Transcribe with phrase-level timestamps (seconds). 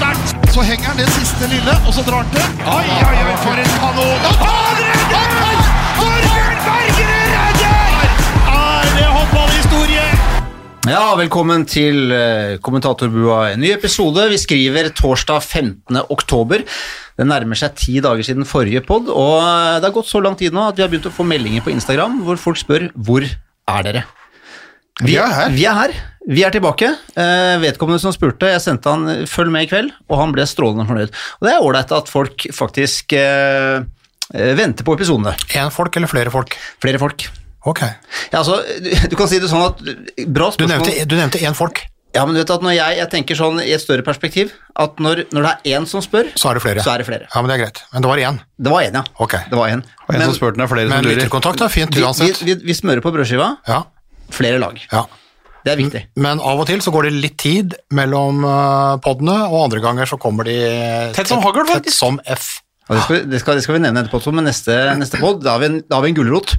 [0.00, 0.52] sterkt!
[0.54, 2.44] Så henger han det siste lille, og så drar han til.
[2.64, 4.24] Oi, oi, oi, for en kanon!
[4.28, 5.60] Og Han redder!
[5.98, 8.14] Torbjørn Bergerud redder!
[8.54, 10.06] Er det håndballhistorie?
[10.88, 13.42] Ja, velkommen til eh, kommentatorbua.
[13.52, 14.24] En ny episode.
[14.32, 16.00] Vi skriver torsdag 15.
[16.08, 16.64] oktober.
[17.20, 20.38] Det nærmer seg ti dager siden forrige pod, og eh, det har gått så lang
[20.40, 23.26] tid nå at vi har begynt å få meldinger på Instagram hvor folk spør hvor
[23.28, 24.06] er dere?
[25.04, 25.52] Vi er her.
[25.54, 26.00] Vi er her.
[26.30, 26.86] Vi er tilbake.
[27.18, 30.86] Eh, vedkommende som spurte, jeg sendte han 'følg med i kveld', og han ble strålende
[30.86, 31.10] fornøyd.
[31.40, 33.82] Og det er ålreit at folk faktisk eh,
[34.34, 35.34] eh, venter på episodene.
[35.58, 36.54] Én folk eller flere folk?
[36.80, 37.26] Flere folk.
[37.66, 37.80] Ok.
[38.32, 39.80] Ja, altså, du, du kan si det sånn at
[40.32, 40.68] Bra Du spørsmål.
[40.86, 41.82] nevnte, du nevnte én folk,
[42.14, 44.96] Ja, men du vet at når jeg, jeg tenker sånn i et større perspektiv, at
[44.98, 46.80] når, når det er én som spør, så er det flere.
[46.82, 47.26] så er det flere.
[47.34, 47.82] Ja, men det er greit.
[47.92, 48.40] Men det var én.
[48.58, 49.02] Det var én, ja.
[49.20, 49.36] Ok.
[49.50, 49.84] Det var en.
[50.08, 51.20] Og en som spurte er flere Men som lurer.
[51.20, 52.42] lytterkontakt er fint vi, vi, uansett.
[52.42, 53.56] vi, vi smører på brødskiva.
[53.68, 53.82] Ja,
[54.30, 54.78] Flere lag.
[54.92, 55.04] ja.
[55.64, 56.00] Det er viktig.
[56.24, 60.08] Men av og til så går det litt tid mellom uh, podene, og andre ganger
[60.08, 60.56] så kommer de
[61.16, 62.58] Tett som hagl, tett som F.
[62.90, 65.44] Det, skal, vi- det, skal, det skal vi nevne etterpå, også, men neste, neste pod,
[65.44, 66.56] da har vi en, da har vi en gulrot.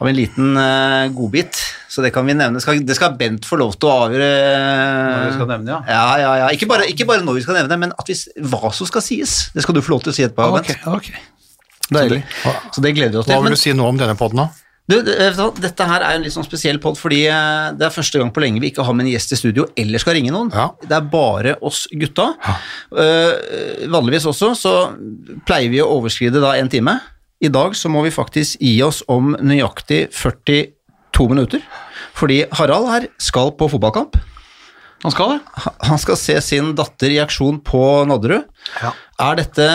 [0.00, 1.60] Har vi en liten uh, godbit,
[1.92, 2.58] så det kan vi nevne.
[2.64, 4.30] Skal, det skal Bent få lov til å avgjøre.
[4.40, 5.78] Når vi skal nevne, ja.
[5.86, 6.48] Ja, ja, ja.
[6.56, 8.16] Ikke bare, ikke bare når vi skal nevne, men at vi,
[8.50, 9.36] hva som skal sies.
[9.54, 10.88] Det skal du få lov til å si etterpå, Ok, Bent.
[10.90, 11.12] ok.
[11.90, 12.20] Deilig.
[12.74, 13.36] Så det gleder vi oss til.
[13.36, 14.69] Hva vil du si nå om denne poden, da?
[14.90, 14.96] Du,
[15.62, 18.42] dette her er en litt sånn spesiell pod, fordi eh, det er første gang på
[18.42, 20.50] lenge vi ikke har med en gjest i studio eller skal ringe noen.
[20.54, 20.70] Ja.
[20.82, 22.32] Det er bare oss gutta.
[22.90, 24.74] Eh, vanligvis også så
[25.46, 26.98] pleier vi å overskride da en time.
[27.40, 31.62] I dag så må vi faktisk gi oss om nøyaktig 42 minutter,
[32.18, 34.18] fordi Harald her skal på fotballkamp.
[35.00, 35.70] Han skal det.
[35.88, 38.44] Han skal se sin datter i aksjon på Nadderud.
[38.82, 38.92] Ja.
[39.30, 39.70] Er dette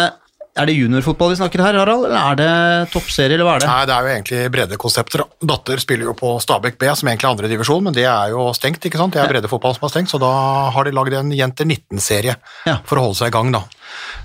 [0.56, 3.70] er det juniorfotball vi snakker her, Harald, eller er det toppserie, eller hva er det?
[3.72, 5.24] Nei, det er jo egentlig breddekonsepter.
[5.24, 5.48] da.
[5.54, 8.46] Datter spiller jo på Stabæk B, som egentlig er andre divisjon, men det er jo
[8.56, 9.14] stengt, ikke sant?
[9.18, 10.32] Det er breddefotball som er stengt, så da
[10.76, 12.38] har de lagd en Jenter 19-serie
[12.70, 12.78] Ja.
[12.88, 13.66] for å holde seg i gang, da.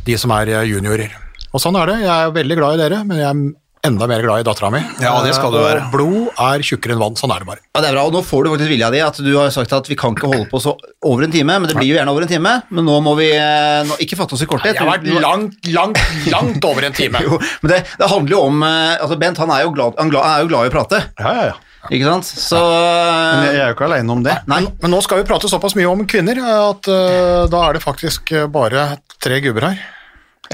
[0.06, 1.16] De som er eh, juniorer.
[1.50, 1.96] Og sånn er det.
[2.04, 3.54] Jeg er veldig glad i dere, men jeg
[3.86, 4.80] enda mer glad i dattera mi.
[5.00, 7.16] Ja, det skal du Og blod er tjukkere enn vann.
[7.16, 7.62] Sånn er det bare.
[7.72, 9.00] Ja, det er bra, og nå får du faktisk vilja di.
[9.04, 10.74] at Du har sagt at vi kan ikke holde på så
[11.06, 12.54] over en time, men det blir jo gjerne over en time.
[12.68, 14.76] Men nå må vi eh, nå, ikke fatte oss i korthet.
[14.76, 16.00] Jeg har vært langt, langt,
[16.32, 17.22] langt over en time.
[17.30, 20.08] Jo, men det, det handler jo om eh, altså Bent han er jo glad, han
[20.12, 21.86] glad, han er jo glad i å prate, Ja, ja, ja.
[21.90, 22.28] ikke sant?
[22.30, 24.36] Så Men jeg, er jo ikke aleine om det.
[24.50, 24.62] Nei.
[24.80, 28.32] Men nå skal vi prate såpass mye om kvinner at uh, da er det faktisk
[28.36, 28.86] eh, bare
[29.20, 29.82] tre gubber her.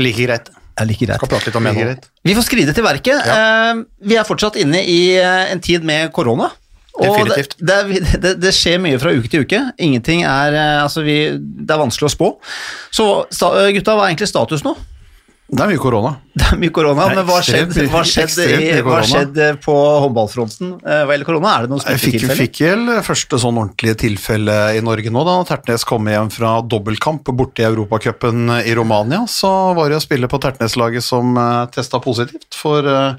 [0.02, 0.50] Like greit.
[0.76, 1.16] Jeg greit.
[1.20, 1.84] Skal prate litt om Like nå.
[1.88, 2.08] greit.
[2.26, 3.26] Vi får skride til verket.
[3.26, 3.74] Ja.
[4.04, 6.50] vi er fortsatt inne i eh, en tid med korona.
[6.96, 9.58] Og Det, det, er- det, det skjer mye fra uke til uke.
[9.78, 12.28] Ingenting er eh, Altså, vi, det er vanskelig å spå.
[12.92, 13.08] Så
[13.74, 14.76] gutta, hva er egentlig status nå?
[15.46, 16.10] Det er mye korona.
[16.34, 21.02] Det er mye korona, men hva skjedde, hva skjedde, i, hva skjedde på håndballfronten eh,
[21.06, 21.52] hva gjelder korona?
[21.52, 22.40] Er det noen smittetilfeller?
[22.40, 27.30] fikk vel første sånn ordentlige tilfelle i Norge nå, da Tertnes kom hjem fra dobbeltkamp
[27.38, 29.22] borte i Europacupen i Romania.
[29.30, 33.14] Så var det å spille på Tertnes-laget som uh, testa positivt for eh,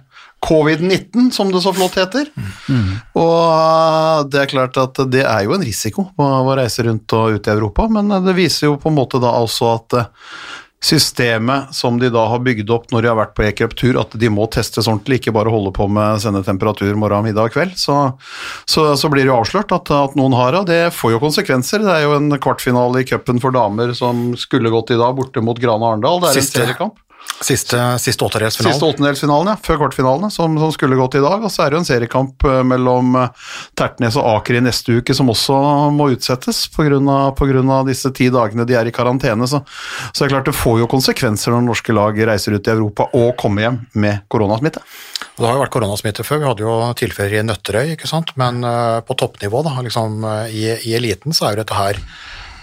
[0.45, 2.29] covid-19, som det så flott heter.
[3.17, 7.37] Og eh, det er klart at det er jo en risiko å, reise rundt og
[7.37, 10.31] ut i Europa, men eh, det viser jo på en måte da også at eh,
[10.83, 14.29] systemet som de da har bygd opp når de har vært på e-cup-tur, at de
[14.29, 17.97] må testes ordentlig, ikke bare holde på med sende temperatur morgen, middag og kveld, så,
[18.69, 21.83] så, så blir det jo avslørt at, at noen har det, det får jo konsekvenser.
[21.85, 25.43] Det er jo en kvartfinale i cupen for damer som skulle gått i dag, borte
[25.43, 26.21] mot Grane Arendal.
[26.23, 27.01] Det er Siste- en seriekamp.
[27.37, 28.73] Siste, siste åttendelsfinalen.
[28.73, 31.43] Siste åttendelsfinalen, ja, før kvartfinalene, som, som skulle gått i dag.
[31.45, 34.97] Og så er det jo en seriekamp eh, mellom eh, Tertnes og Aker i neste
[34.97, 35.57] uke som også
[35.93, 37.77] må utsettes pga.
[37.85, 39.45] disse ti dagene de er i karantene.
[39.45, 39.61] Så,
[40.09, 43.09] så det er klart det får jo konsekvenser når norske lag reiser ut i Europa
[43.13, 44.81] og kommer hjem med koronasmitte.
[45.37, 48.33] Det har jo vært koronasmitte før, vi hadde jo tilfeller i Nøtterøy, ikke sant?
[48.41, 52.01] men eh, på toppnivå, da, liksom, i, i eliten, så er jo dette her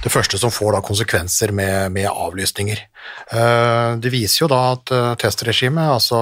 [0.05, 2.83] det første som får da konsekvenser med, med avlysninger.
[3.33, 6.21] Eh, det viser jo da at eh, testregimet, altså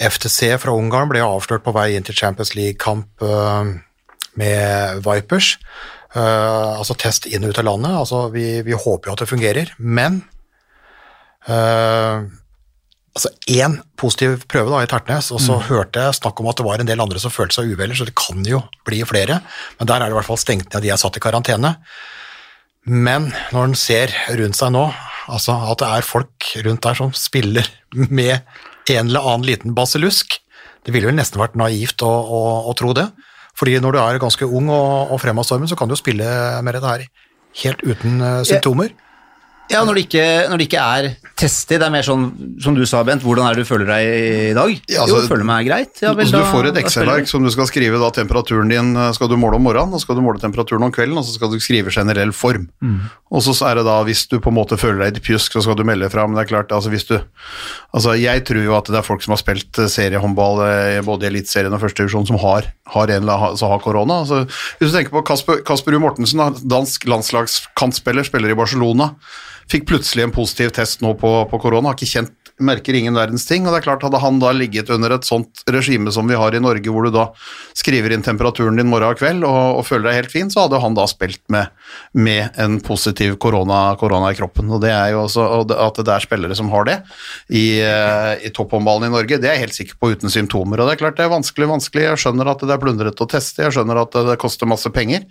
[0.00, 3.72] FTC fra Ungarn, ble avslørt på vei inn til Champions League-kamp eh,
[4.40, 5.56] med Vipers.
[6.10, 7.92] Altså test inn og ut av landet.
[7.94, 10.16] Altså, vi, vi håper jo at det fungerer, men
[11.46, 16.66] altså én positiv prøve da i Tertnes, og så hørte jeg snakk om at det
[16.66, 19.38] var en del andre som følte seg uvel, så det kan jo bli flere.
[19.78, 21.76] Men der er det i hvert fall stengt ned, de er satt i karantene.
[22.88, 24.86] Men når en ser rundt seg nå,
[25.30, 28.40] altså at det er folk rundt der som spiller med
[28.90, 30.38] en eller annen liten basillusk,
[30.86, 32.40] det ville vel nesten vært naivt å, å,
[32.70, 33.10] å tro det.
[33.58, 36.26] Fordi når du er ganske ung og, og fremadstormen, så kan du jo spille
[36.64, 37.04] med dette her
[37.60, 38.94] helt uten eh, symptomer.
[39.70, 41.06] Ja, når det, ikke, når det ikke er
[41.38, 42.24] testig, det er mer sånn
[42.60, 44.72] som du sa, Bent, hvordan er det du føler deg i dag?
[44.90, 45.92] Ja, jo, altså, føler meg greit.
[46.02, 49.12] Ja, vel, altså, du får et Excel-ark som du skal skrive da temperaturen din eh,
[49.16, 51.52] skal du måle om morgenen, og skal du måle temperaturen om kvelden, og så skal
[51.52, 52.66] du skrive generell form.
[53.30, 55.62] Og så er det da, hvis du på en måte føler deg litt pjusk, så
[55.64, 57.16] skal du melde fra, men det er klart, altså hvis du
[57.90, 61.26] Altså, jeg tror jo at det er folk som har spilt eh, seriehåndball eh, både
[61.26, 64.20] i Eliteserien og første divisjon som har, har en har korona.
[64.22, 64.44] Altså,
[64.78, 66.00] hvis du tenker på Kasper, Kasper U.
[66.02, 69.10] Mortensen, dansk landslagskantspiller, spiller i Barcelona,
[69.70, 73.46] fikk plutselig en positiv test nå på, på korona, har ikke kjent merker ingen verdens
[73.48, 76.38] ting, og det er klart hadde han da ligget under et sånt regime som vi
[76.38, 77.26] har i Norge, hvor du da
[77.76, 80.80] skriver inn temperaturen din morgen og kveld og, og føler deg helt fin, så hadde
[80.82, 81.72] han da spilt med,
[82.12, 85.46] med en positiv korona, korona i kroppen, og det er jo også
[85.76, 86.98] at det er spillere som har det
[87.48, 90.90] i, eh, i topphåndballen i Norge, det er jeg helt sikker på uten symptomer, og
[90.90, 93.64] det er klart det er vanskelig, vanskelig, jeg skjønner at det er plundret å teste,
[93.64, 95.24] jeg skjønner at det koster masse penger,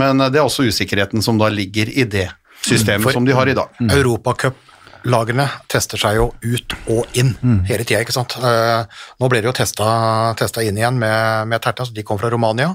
[0.00, 2.30] men det er også usikkerheten som da ligger i det
[2.66, 3.68] systemet For- som de har i dag.
[3.90, 7.34] Europacup-lagene tester seg jo ut og inn
[7.68, 8.36] hele tida, ikke sant.
[8.38, 8.84] Eh,
[9.20, 12.30] nå ble det jo testa, testa inn igjen med, med Terta, så de kom fra
[12.30, 12.74] Romania.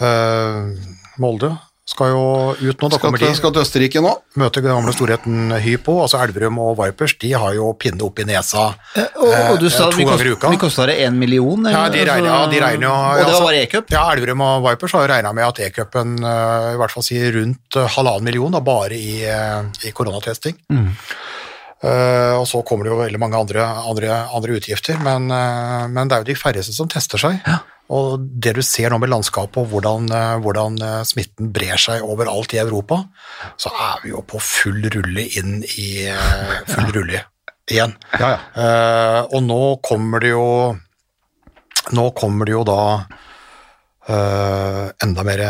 [0.00, 0.70] Eh,
[1.20, 1.52] Molde
[1.90, 4.12] skal jo ut nå, da Skal kommer til, de skal til Østerrike nå.
[4.40, 8.68] møte gamle storheten Hypo, altså Elverum og Vipers, de har jo pinne opp i nesa
[8.70, 10.52] Og, og du eh, sa to ganger i uka.
[10.54, 11.66] vi kosta det én million?
[11.66, 13.90] Ja, de regner, ja, de regner jo Og det var altså- bare e-cup?
[13.94, 17.34] Ja, Elverum og Vipers har jo regna med at e-cupen eh, i hvert fall sier
[17.40, 20.60] rundt eh, halvannen million, da, bare i, eh, i koronatesting.
[21.80, 26.10] Eh, og så kommer det jo veldig mange andre, andre, andre utgifter, men, uh, men
[26.10, 27.38] det er jo de færreste som tester seg.
[27.90, 32.06] Og det du ser nå med landskapet og hvordan, eh, hvordan eh, smitten brer seg
[32.06, 33.02] overalt i Europa,
[33.60, 37.24] så er vi jo på full rulle inn i eh, full rulle
[37.70, 37.94] igjen.
[38.18, 38.38] Ja, ja.
[38.54, 40.46] Uh, og nå kommer det jo
[41.94, 42.82] Nå kommer det jo da
[44.10, 45.42] uh, enda mer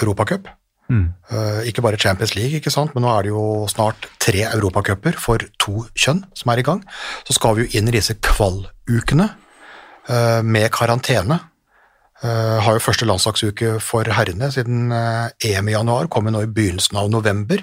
[0.00, 0.48] Europacup.
[0.90, 2.94] Eh, ikke bare Champions League, ikke sant?
[2.94, 6.82] men nå er det jo snart tre europacuper for to kjønn som er i gang.
[7.28, 9.28] Så skal vi jo inn i disse kvalukene
[10.42, 11.38] med karantene.
[12.20, 16.50] Eh, har jo første landslagsuke for herrene siden eh, EM i januar, kommer nå i
[16.52, 17.62] begynnelsen av november.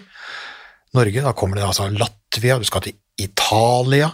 [0.97, 4.09] Norge, da kommer det altså Latvia, du skal til Italia.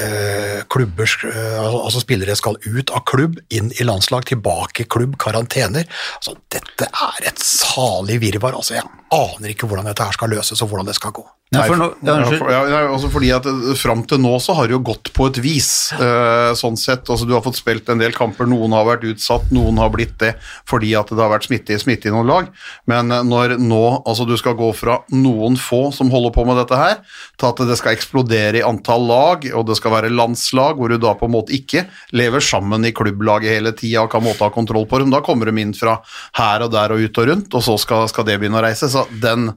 [0.00, 5.18] Eh, klubber, eh, altså spillere skal ut av klubb, inn i landslag, tilbake i klubb,
[5.20, 5.84] karantener.
[6.16, 8.56] Altså, dette er et salig virvar.
[8.56, 11.26] Altså, jeg aner ikke hvordan dette her skal løses, og hvordan det skal gå.
[11.52, 14.56] Ja, for nå, ja, Ja, ja, ja, også fordi at eh, Fram til nå så
[14.56, 15.92] har det jo gått på et vis.
[15.94, 19.50] uh, sånn sett, altså Du har fått spilt en del kamper, noen har vært utsatt,
[19.54, 20.34] noen har blitt det
[20.68, 22.48] fordi at det har vært smitte, smitte i noen lag.
[22.90, 26.58] Men eh, når nå altså du skal gå fra noen få som holder på med
[26.62, 27.00] dette her,
[27.38, 30.98] til at det skal eksplodere i antall lag, og det skal være landslag hvor du
[31.02, 31.84] da på en måte ikke
[32.16, 35.50] lever sammen i klubblaget hele tida og kan måtte ha kontroll på dem, da kommer
[35.50, 35.98] de inn fra
[36.40, 38.88] her og der og ut og rundt, og så skal, skal det begynne å reise.
[38.90, 39.50] Så den,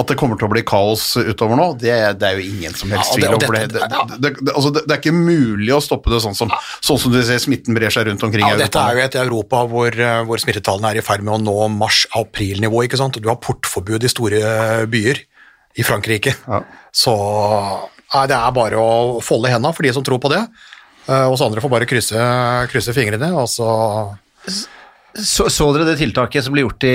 [0.00, 2.92] at det kommer til å bli kaos utover nå, det, det er jo ingen som
[2.94, 3.44] helst Ja, tvil om.
[3.44, 3.88] for det, det,
[4.24, 6.52] det, det, altså det, det er ikke mulig å stoppe det sånn som,
[6.84, 9.18] sånn som du ser smitten brer seg rundt omkring Ja, i dette er jo et
[9.20, 12.84] Europa hvor, eh, hvor smittetallene er i ferd med å nå mars-april-nivå.
[12.86, 13.18] ikke sant?
[13.20, 15.20] Du har portforbud i store eh, byer
[15.74, 16.34] i Frankrike.
[16.46, 16.60] Ja.
[16.94, 17.14] Så
[18.14, 20.44] nei, det er bare å folde hendene for de som tror på det.
[21.08, 22.20] Uh, Oss andre får bare krysse,
[22.72, 23.66] krysse fingrene, og så
[25.14, 26.94] Så, så dere det tiltaket som ble gjort i,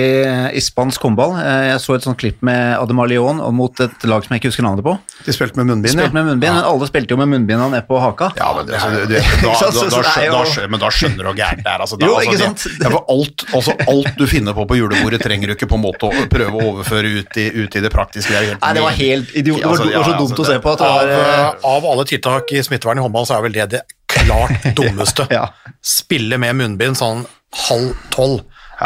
[0.51, 1.37] i spansk håndball?
[1.39, 4.41] Eh, Jeg så et sånt klipp med Ademar Leon og mot et lag som jeg
[4.41, 4.95] ikke husker navnet på.
[5.23, 7.99] De spilte med munnbind, Spilte med munnbind, men alle spilte jo med munnbinda ned på
[8.03, 8.31] haka.
[8.35, 11.85] Ja, men, altså, du, da, det er skjønner, men da du hvor gærent det er.
[11.85, 12.83] Altså, da, Jo, altså, ikke det- sant?
[12.83, 15.85] Ja, for alt, altså, alt du finner på på julebordet, trenger du ikke på en
[15.87, 18.35] måte å prøve å overføre ut i, ut i det praktiske.
[18.35, 19.63] Det helt Nei, det var helt idiot.
[19.63, 21.15] Det var, Altså, det var så dumt altså, å se på at det av, var
[21.15, 24.67] eh, eh, av alle tiltak i smittevern i håndball, så er vel det det klart
[24.79, 25.29] dummeste.
[25.31, 25.47] Ja.
[25.85, 27.23] Spille med munnbind sånn
[27.55, 28.41] halv tolv,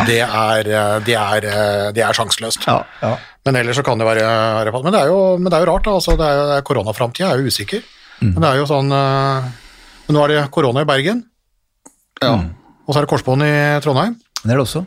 [0.08, 2.66] det, er, eh, det, er, eh, det er sjanseløst.
[2.68, 3.16] ja, ja.
[3.46, 5.84] Men ellers så kan det være Men det er jo, men det er jo rart,
[5.84, 5.92] da.
[6.00, 7.82] Altså, det er, Koronaframtida er jo usikker.
[8.22, 9.50] Men det er jo sånn eh,
[10.08, 11.24] Men nå er det korona i Bergen,
[12.22, 12.32] Ja.
[12.88, 13.52] og så er det korsbånd i
[13.84, 14.16] Trondheim.
[14.44, 14.86] Det er det også.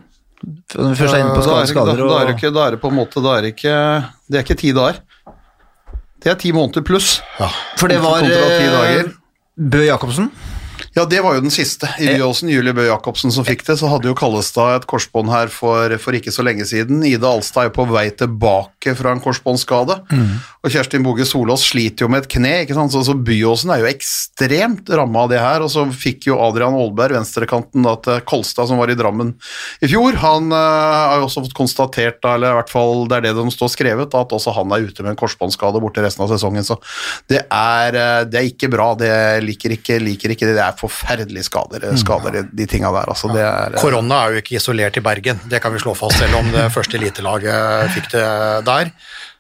[0.77, 2.67] Når vi først er inne på Da er, skader, det- da, er det ikke, da
[2.67, 3.77] er det på en måte Det er det ikke
[4.31, 4.99] Det er ikke ti dager.
[6.23, 7.21] Det er ti måneder pluss.
[7.77, 8.21] For det var.
[9.57, 10.31] Bø Jacobsen.
[10.97, 11.91] Ja, det var jo den siste.
[12.01, 13.75] I Byåsen, Julie Bøe Jacobsen som fikk det.
[13.77, 17.03] Så hadde jo Kallestad et korsbånd her for, for ikke så lenge siden.
[17.05, 19.99] Ida Alstad er jo på vei tilbake fra en korsbåndskade.
[20.65, 22.95] Og Kjerstin Boge Solås sliter jo med et kne, ikke sant.
[22.95, 25.67] Så, så Byåsen er jo ekstremt ramma av det her.
[25.67, 29.35] Og så fikk jo Adrian Aalberg, venstrekanten da til Kolstad, som var i Drammen
[29.85, 30.17] i fjor.
[30.25, 33.35] Han eh, har jo også fått konstatert, da, eller i hvert fall det er det
[33.37, 36.65] som står skrevet, at også han er ute med en korsbåndskade borte resten av sesongen.
[36.65, 36.81] Så
[37.29, 38.95] det er, eh, det er ikke bra.
[38.97, 39.13] Det
[39.45, 40.57] liker ikke, liker ikke det.
[40.57, 43.13] Det er forferdelige skader, skader de, de tinga der.
[43.13, 45.95] Altså, det er, eh, Korona er jo ikke isolert i Bergen, det kan vi slå
[45.99, 48.27] fast, selv om det første elitelaget fikk det
[48.69, 48.93] der.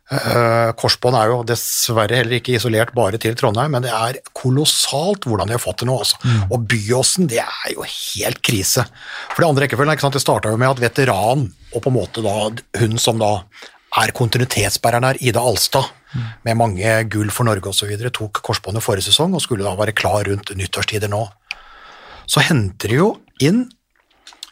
[0.06, 5.26] Eh, Korsbånd er jo dessverre heller ikke isolert bare til Trondheim, men det er kolossalt
[5.26, 5.96] hvordan de har fått det nå.
[6.04, 6.20] Altså.
[6.46, 8.86] Og Byåsen, det er jo helt krise.
[9.32, 10.18] For det andre rekkefølgen, ikke sant?
[10.18, 12.36] det starta jo med at veteran, og på en måte da
[12.80, 13.32] hun som da
[13.96, 15.90] er kontinuitetsbæreren her, Ida Alstad,
[16.46, 20.26] med mange gull for Norge osv., tok korsbåndet forrige sesong og skulle da være klar
[20.28, 21.24] rundt nyttårstider nå.
[22.26, 23.10] Så henter de jo
[23.42, 23.66] inn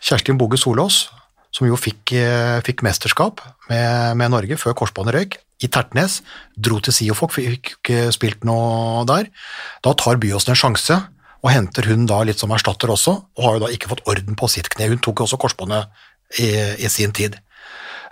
[0.04, 1.08] Kjerstin Boge Solås,
[1.54, 6.18] som jo fikk, eh, fikk mesterskap med, med Norge før korsbåndet røyk, i Tertnes.
[6.58, 9.30] Dro til Siofok, fikk ikke spilt noe der.
[9.86, 10.98] Da tar Byåsen en sjanse,
[11.44, 14.36] og henter hun da litt som erstatter også, og har jo da ikke fått orden
[14.36, 14.90] på sitt kne.
[14.92, 15.88] Hun tok jo også korsbåndet
[16.42, 16.50] i,
[16.84, 17.38] i sin tid.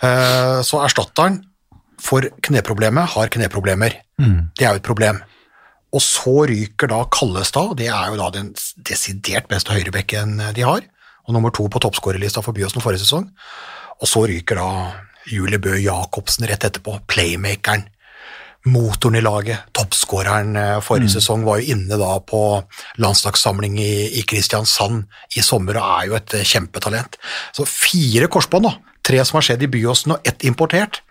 [0.02, 1.42] Eh, Så erstatteren
[2.02, 4.00] for kneproblemet har kneproblemer.
[4.58, 5.22] Det er jo et problem.
[5.92, 8.52] Og så ryker da Kallestad, det er jo da den
[8.88, 10.84] desidert beste høyrebekken de har,
[11.28, 13.28] og nummer to på toppskårerlista for Byåsen forrige sesong.
[14.00, 14.68] Og så ryker da
[15.30, 17.84] Julie Bø Jacobsen rett etterpå, playmakeren,
[18.72, 22.42] motoren i laget, toppskåreren forrige forrige sesong, var jo inne da på
[23.02, 25.04] landslagssamling i, i Kristiansand
[25.36, 27.18] i sommer og er jo et eh, kjempetalent.
[27.54, 28.76] Så fire korsbånd, da.
[29.02, 31.02] Tre som har skjedd i Byåsen og ett importert.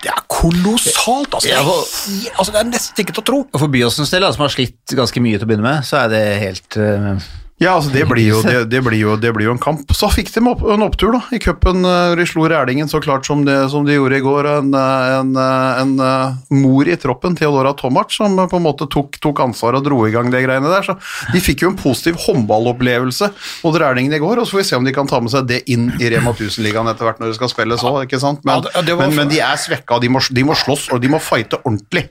[0.00, 1.34] Det er kolossalt!
[1.36, 3.40] Altså, det, er, altså, det er nesten ikke til å tro.
[3.50, 6.12] Og for Byåsens del, som har slitt ganske mye til å begynne med, så er
[6.12, 7.26] det helt eh,
[7.60, 9.90] Ja, altså det blir, jo, det, det, blir jo, det blir jo en kamp.
[9.92, 11.82] Så fikk de opp, en opptur da, i cupen.
[11.84, 14.46] eh, De slo Rælingen så klart som, det, som de gjorde i går.
[14.48, 19.18] En, eh, en, eh, en mor i troppen, Theodora Tomac, som på en måte tok,
[19.20, 20.86] tok ansvar og dro i gang det greiene der.
[20.88, 20.96] Så
[21.34, 23.28] de fikk jo en positiv håndballopplevelse
[23.64, 25.44] mot Rælingen i går, og så får vi se om de kan ta med seg
[25.52, 28.08] det inn i Rema 1000-ligaen etter hvert når det skal spilles òg.
[28.48, 28.64] Men,
[29.04, 32.06] men, men de er svekka, de må, de må slåss og de må fighte ordentlig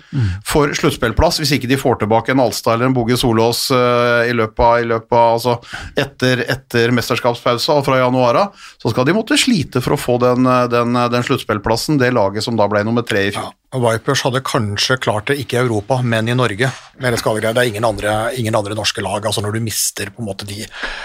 [0.45, 4.59] for sluttspillplass hvis ikke de får tilbake en Alstad eller en Boge Solås i løpet
[4.61, 9.15] av, i løpet av altså, etter, etter mesterskapspausa og fra januar av, så skal de
[9.17, 12.85] måtte slite for å få den, eh, den, den sluttspillplassen, det laget som da ble
[12.87, 13.49] nummer tre i fjor.
[13.49, 16.71] Og Vipers hadde kanskje klart det, ikke i Europa, men i Norge.
[16.97, 17.21] Med det.
[17.21, 19.21] Det er ingen andre, ingen andre norske lag.
[19.25, 20.63] altså Når du mister på en måte de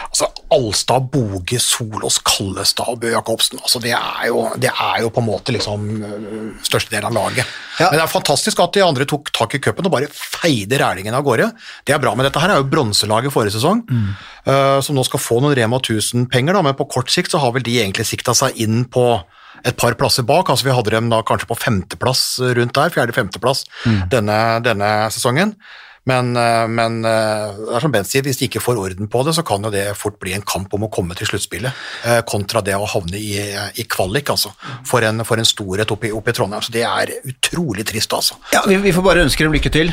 [0.09, 5.13] altså Alstad, Boge, Solås, Kallestad og Bø Jacobsen altså det, er jo, det er jo
[5.13, 7.45] på en måte liksom øh, størstedelen av laget.
[7.79, 7.91] Ja.
[7.91, 11.15] Men det er fantastisk at de andre tok tak i cupen og bare feide Rælingen
[11.15, 11.51] av gårde.
[11.85, 15.21] Det er bra, men dette her er jo bronselaget forrige sesong, øh, som nå skal
[15.21, 18.57] få noen Rema 1000-penger, men på kort sikt så har vel de egentlig sikta seg
[18.65, 19.21] inn på
[19.65, 20.51] et par plasser bak.
[20.51, 23.65] altså Vi hadde dem da kanskje på femteplass rundt der, fjerde-femteplass
[24.13, 25.55] denne, denne sesongen.
[26.05, 29.23] Men, eh, men eh, det er som Bent sier, hvis de ikke får orden på
[29.25, 32.21] det, så kan jo det fort bli en kamp om å komme til sluttspillet, eh,
[32.29, 33.39] kontra det å havne i,
[33.81, 34.53] i kvalik, altså,
[34.89, 36.65] for en, for en storhet i, oppe i Trondheim.
[36.65, 38.37] Så det er utrolig trist, altså.
[38.53, 39.93] Ja, vi, vi får bare ønske dem lykke til,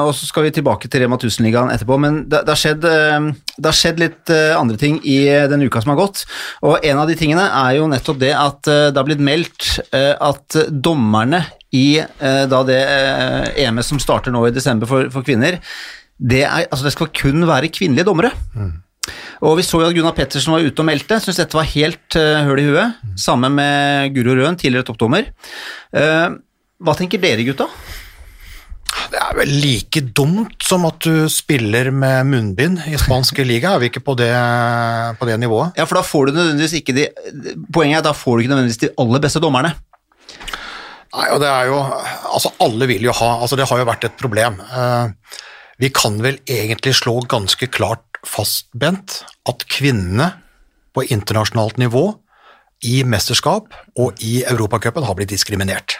[0.00, 1.98] og så skal vi tilbake til Rema 1000-ligaen etterpå.
[2.02, 5.18] Men det, det, har skjedd, det har skjedd litt andre ting i
[5.50, 6.24] den uka som har gått.
[6.66, 10.60] Og en av de tingene er jo nettopp det at det har blitt meldt at
[10.70, 11.42] dommerne
[11.76, 15.60] i eh, da det EMS EM-et som starter nå i desember for, for kvinner,
[16.20, 18.32] det, er, altså det skal kun være kvinnelige dommere.
[19.40, 22.18] Og vi så jo at Gunnar Pettersen var ute og meldte, syntes dette var helt
[22.18, 23.00] uh, høl i huet.
[23.20, 25.30] Sammen med Guro Røen, tidligere toppdommer.
[25.96, 26.26] Eh,
[26.80, 27.70] hva tenker dere, gutta?
[29.10, 33.82] Det er vel like dumt som at du spiller med munnbind i spansk liga, er
[33.82, 34.30] vi ikke på det,
[35.18, 35.78] på det nivået?
[35.78, 37.06] Ja, for da får du nødvendigvis ikke de
[37.72, 39.72] Poenget er at da får du ikke nødvendigvis de aller beste dommerne.
[41.10, 41.78] Nei, og det er jo
[42.30, 44.60] Altså, alle vil jo ha Altså, det har jo vært et problem.
[44.62, 45.34] Eh,
[45.80, 50.34] vi kan vel egentlig slå ganske klart fast, Bent, at kvinnene
[50.92, 52.04] på internasjonalt nivå
[52.84, 55.96] i mesterskap og i Europacupen har blitt diskriminert.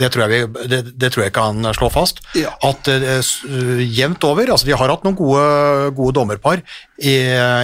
[0.00, 2.22] Det tror, jeg vi, det, det tror jeg kan slå fast.
[2.66, 5.44] At uh, jevnt over altså De har hatt noen gode,
[5.94, 6.64] gode dommerpar
[6.98, 7.14] i,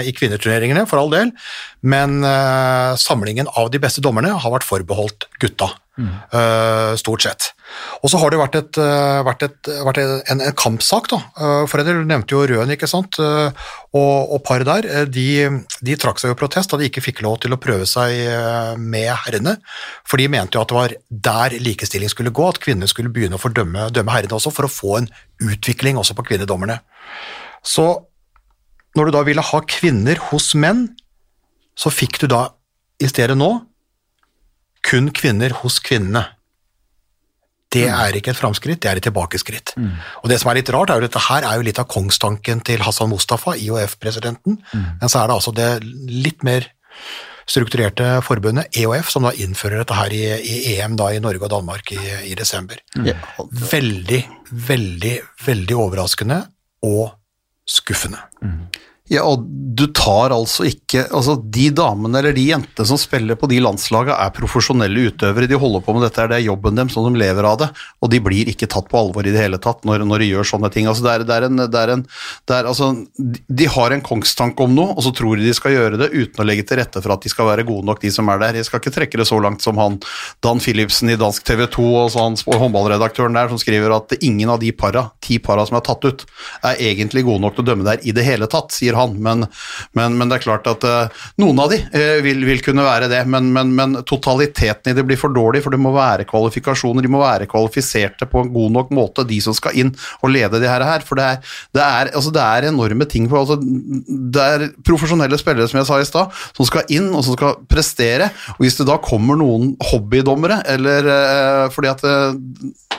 [0.04, 1.32] i kvinneturneringene, for all del,
[1.82, 5.72] men uh, samlingen av de beste dommerne har vært forbeholdt gutta.
[5.98, 7.50] Eh, stort sett.
[8.02, 11.20] Og så har det vært, et, eh, vært, et, vært en, en kampsak, da.
[11.38, 13.18] Uh, for nevnte jo Røen, ikke sant.
[13.22, 15.26] Eh, og, og paret der, eh, de,
[15.86, 18.74] de trakk seg jo protest da de ikke fikk lov til å prøve seg eh,
[18.78, 19.56] med herrene.
[20.08, 20.94] For de mente jo at det var
[21.30, 24.72] der likestilling skulle gå, at kvinner skulle begynne å fordømme dømme herrene også, for å
[24.72, 25.10] få en
[25.42, 26.80] utvikling også på kvinnedommerne.
[27.66, 27.88] Så
[28.98, 30.88] når du da ville ha kvinner hos menn,
[31.78, 32.48] så fikk du da
[33.00, 33.50] i stedet nå
[34.86, 36.26] kun kvinner hos kvinnene.
[37.70, 39.76] Det er ikke et framskritt, det er et tilbakeskritt.
[40.24, 42.60] Og det som er litt rart, er jo dette her er jo litt av kongstanken
[42.66, 45.68] til Hassan Mustafa, IOF-presidenten, men så er det altså det
[46.10, 46.66] litt mer
[47.50, 51.50] strukturerte forbundet, EOF, som da innfører dette her i, i EM da i Norge og
[51.50, 52.78] Danmark i, i desember.
[53.70, 54.20] Veldig,
[54.50, 55.14] veldig,
[55.46, 56.42] veldig overraskende
[56.86, 57.12] og
[57.70, 58.18] skuffende.
[59.10, 59.42] Ja, og
[59.74, 64.14] du tar altså ikke Altså, de damene eller de jentene som spiller på de landslagene,
[64.14, 65.48] er profesjonelle utøvere.
[65.50, 67.68] De holder på med dette, det er jobben dem, sånn de lever av det.
[68.04, 70.48] Og de blir ikke tatt på alvor i det hele tatt når, når de gjør
[70.52, 70.86] sånne ting.
[70.90, 74.02] Altså, det er, det er en, det er en det er, altså, de- har en
[74.02, 76.80] kongstanke om noe, og så tror de de skal gjøre det uten å legge til
[76.80, 78.58] rette for at de skal være gode nok, de som er der.
[78.60, 79.98] Jeg skal ikke trekke det så langt som han
[80.42, 84.58] Dan Philipsen i dansk TV 2 og sånn, håndballredaktøren der som skriver at ingen av
[84.62, 86.26] de para, ti para som er tatt ut,
[86.66, 88.99] er egentlig gode nok til å dømme der i det hele tatt, sier han.
[89.08, 89.46] Men,
[89.96, 93.08] men, men det er klart at eh, noen av de eh, vil, vil kunne være
[93.10, 97.12] det, men, men, totaliteten i det blir for dårlig, for det må være kvalifikasjoner, de
[97.12, 100.70] må være kvalifiserte på en god nok måte, de som skal inn og lede det
[100.70, 101.04] her.
[101.06, 105.38] For det er, det er, altså, det er enorme ting For, altså, Det er profesjonelle
[105.40, 108.30] spillere, som jeg sa i stad, som skal inn og som skal prestere.
[108.56, 112.04] og Hvis det da kommer noen hobbydommere, eller eh, fordi at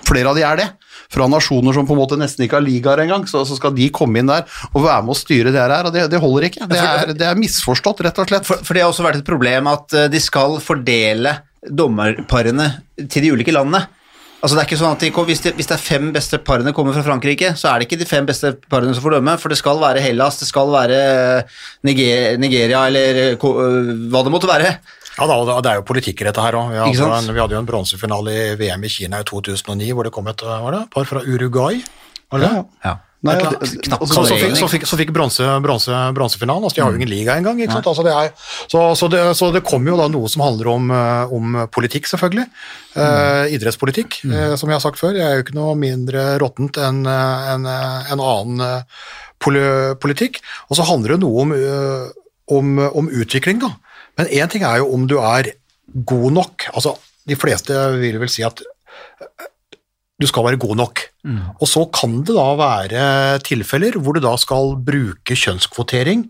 [0.08, 0.70] flere av de er det,
[1.12, 3.90] fra nasjoner som på en måte nesten ikke har ligaer engang, så, så skal de
[3.94, 6.68] komme inn der og være med å styre det her, og det, det holder ikke.
[6.72, 8.48] Det er, det er misforstått, rett og slett.
[8.48, 12.70] For, for det har også vært et problem at eh, de skal fordele dommerparene
[13.06, 13.86] til de ulike landene.
[14.42, 16.72] Altså det er ikke sånn at de, hvis, det, hvis det er fem beste parene
[16.74, 19.54] kommer fra Frankrike, så er det ikke de fem beste parene som får dømme, for
[19.54, 20.98] det skal være Hellas, det skal være
[21.86, 24.74] Nigeria, Nigeria eller eh, hva det måtte være.
[25.20, 26.72] Ja da, og det- er jo politikk i dette her òg.
[26.72, 30.12] Vi, en- vi hadde jo en bronsefinale i VM i Kina i 2009 hvor det
[30.14, 31.84] kom et var det, par fra Uruguay.
[32.32, 32.66] Var det det?
[32.86, 32.98] Ja.
[33.24, 36.64] Nei, Et det- så, så, fikk, så, fikk, så fikk bronse, bronse, bronsefinalen.
[36.64, 36.86] Altså, de Mm.
[36.86, 37.60] har jo ingen liga engang.
[37.62, 37.86] Ikke sant?
[37.86, 38.32] Altså, det er,
[38.68, 42.08] så, så, det, så det kommer jo da noe som handler om, eh, om politikk,
[42.10, 42.48] selvfølgelig.
[42.96, 43.54] Eh, Mm.
[43.60, 45.14] idrettspolitikk, eh, som jeg har sagt før.
[45.14, 48.84] Jeg er jo ikke noe mindre råttent enn en, en annen
[49.40, 50.42] politikk.
[50.70, 51.54] Og så handler det noe om,
[52.58, 53.72] om, om utvikling, da.
[54.20, 55.54] Men én ting er jo om du er
[56.08, 56.68] god nok.
[56.74, 56.96] Altså,
[57.28, 58.62] de fleste vil vel si at
[60.22, 61.02] du skal være god nok.
[61.62, 63.02] Og så kan det da være
[63.46, 66.28] tilfeller hvor du da skal bruke kjønnskvotering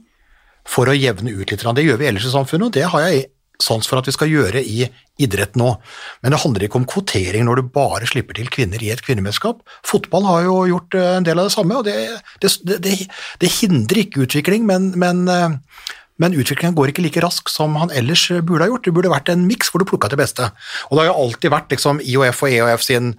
[0.68, 1.64] for å jevne ut litt.
[1.64, 3.30] Det gjør vi ellers i samfunnet, og det har jeg
[3.62, 4.88] sans for at vi skal gjøre i
[5.22, 5.76] idrett nå.
[6.24, 9.62] Men det handler ikke om kvotering når du bare slipper til kvinner i et kvinnemesterskap.
[9.88, 11.96] Fotball har jo gjort eh, en del av det samme, og det,
[12.42, 12.96] det, det,
[13.42, 15.60] det hindrer ikke utvikling, men, men eh,
[16.22, 18.86] men utviklingen går ikke like raskt som han ellers burde ha gjort.
[18.86, 20.52] Det burde vært en miks hvor du plukka til beste.
[20.90, 23.14] Og det har jo alltid vært liksom IOF og EOF sin,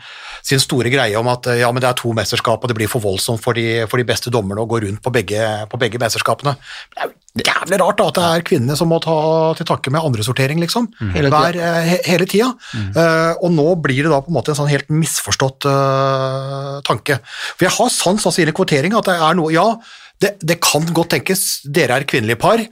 [0.47, 3.05] sin store greie om at ja, men det er to mesterskap, og det blir for
[3.05, 6.55] voldsomt for de, for de beste dommerne å gå rundt på begge, på begge mesterskapene.
[6.93, 9.17] Det er jo jævlig rart da, at det er kvinnene som må ta
[9.57, 10.91] til takke med andresortering, liksom.
[11.15, 12.51] Hele Hver, eh, he, hele tida.
[12.77, 17.19] Eh, og nå blir det da på en måte en sånn helt misforstått uh, tanke.
[17.57, 19.67] For jeg har sans altså i kvotering, at det er noe Ja,
[20.23, 22.63] det, det kan godt tenkes, dere er kvinnelige par.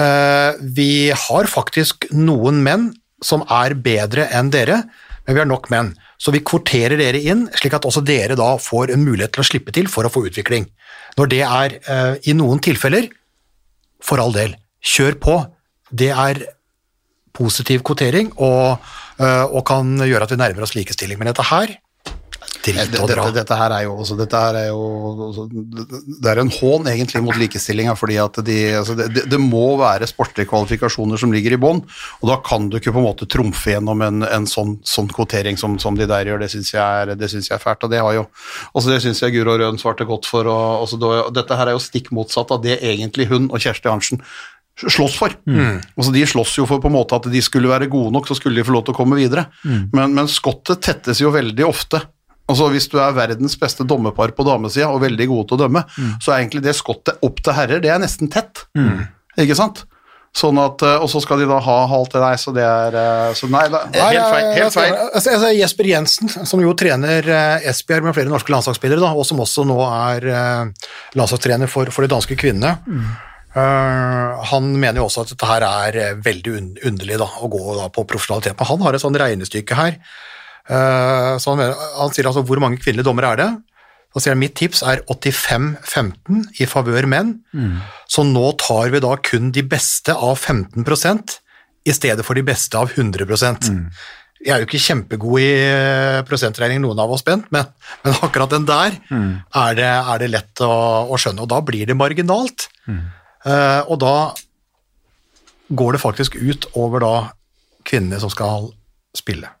[0.00, 2.90] Eh, vi har faktisk noen menn
[3.24, 4.84] som er bedre enn dere,
[5.26, 5.92] men vi har nok menn.
[6.20, 9.48] Så vi kvoterer dere inn, slik at også dere da får en mulighet til å
[9.48, 10.68] slippe til for å få utvikling.
[11.18, 13.10] Når det er eh, i noen tilfeller,
[14.00, 15.36] for all del, kjør på.
[15.90, 16.40] Det er
[17.36, 18.80] positiv kvotering og,
[19.20, 21.20] eh, og kan gjøre at vi nærmer oss likestilling.
[21.20, 21.76] Men dette her
[22.60, 23.24] Dritt å Dette, dra.
[23.32, 25.46] dette her er jo, også, dette her er jo
[26.20, 30.08] Det er en hån egentlig mot likestillinga, fordi at de, altså, det, det, må være
[30.10, 31.80] sportlige kvalifikasjoner som ligger i bånn,
[32.20, 35.56] og da kan du ikke på en måte trumfe gjennom en, en sånn, sånn kvotering
[35.60, 36.44] som, som de der gjør.
[36.44, 37.88] Det syns jeg, jeg er fælt.
[37.88, 38.28] og Det har jo,
[38.74, 40.50] altså, det syns jeg Guro Røen svarte godt for.
[40.50, 44.24] Og, da, dette her er jo stikk motsatt av det egentlig hun og Kjersti Arntzen
[44.80, 45.34] slåss for.
[45.96, 48.36] Altså, de slåss jo for på en måte at de skulle være gode nok, så
[48.36, 49.48] skulle de få lov til å komme videre.
[49.64, 52.00] Men, men skottet tettes jo veldig ofte.
[52.50, 55.84] Altså Hvis du er verdens beste dommerpar på damesida og veldig gode til å dømme,
[56.18, 58.66] så er egentlig det skottet opp til herrer, det er nesten tett.
[59.38, 59.84] Ikke sant?
[60.30, 62.94] Sånn at, eh, Og så skal de da ha halvt til deg, så det er
[63.00, 64.44] eh, så Nei, da, nei, helt feil.
[64.60, 64.92] Helt feil.
[65.08, 69.26] Altså, altså, Jesper Jensen, som jo trener eh, Esbjerg med flere norske landslagsspillere, da, og
[69.26, 70.86] som også nå er eh,
[71.18, 72.76] landslagstrener for, for de danske kvinnene,
[73.58, 77.50] eh, han mener jo også at dette her er eh, veldig un underlig da, å
[77.50, 78.54] gå da, på profesjonalitet.
[78.60, 79.98] Men han har et sånn regnestykke her.
[80.70, 83.50] Eh, så han, han sier altså hvor mange kvinnelige dommere er det?
[84.10, 87.36] Så sier han mitt tips er 85-15 i favør menn.
[88.10, 90.82] Så nå tar vi da kun de beste av 15
[91.86, 93.70] i stedet for de beste av 100%
[94.40, 97.66] Jeg er jo ikke kjempegod i eh, prosentregning, noen av oss, Bent, men,
[98.04, 100.70] men akkurat den der er, det, er det lett å,
[101.12, 102.70] å skjønne, og da blir det marginalt.
[103.44, 104.14] Uh, og da
[105.76, 107.14] går det faktisk ut over da
[107.84, 108.70] kvinnene som skal
[109.16, 109.52] spille.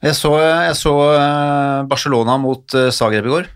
[0.00, 3.48] Jeg så, jeg så eh, Barcelona mot eh, Zagreb i går,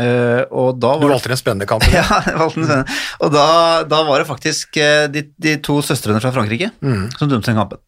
[0.00, 1.92] eh, og da Du var det valgte den spennende kampen.
[1.98, 2.98] ja, jeg valgte den spennende.
[3.20, 3.46] Og da,
[3.90, 4.80] da var det faktisk
[5.12, 7.82] de, de to søstrene fra Frankrike som dømte den kampen.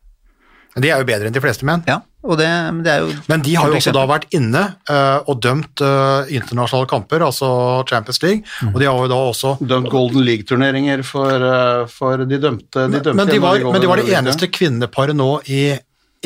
[0.75, 1.85] De er jo bedre enn de fleste menn.
[1.87, 4.63] Ja, Og det, men det er jo Men de har jo også da vært inne
[4.91, 7.49] uh, og dømt uh, internasjonale kamper, altså
[7.87, 8.73] Champions League, Mm.
[8.75, 12.89] og de har jo da også Dømt Golden League-turneringer for, uh, for de dømte.
[12.91, 15.63] De dømte men, de var, men de var det eneste kvinneparet nå i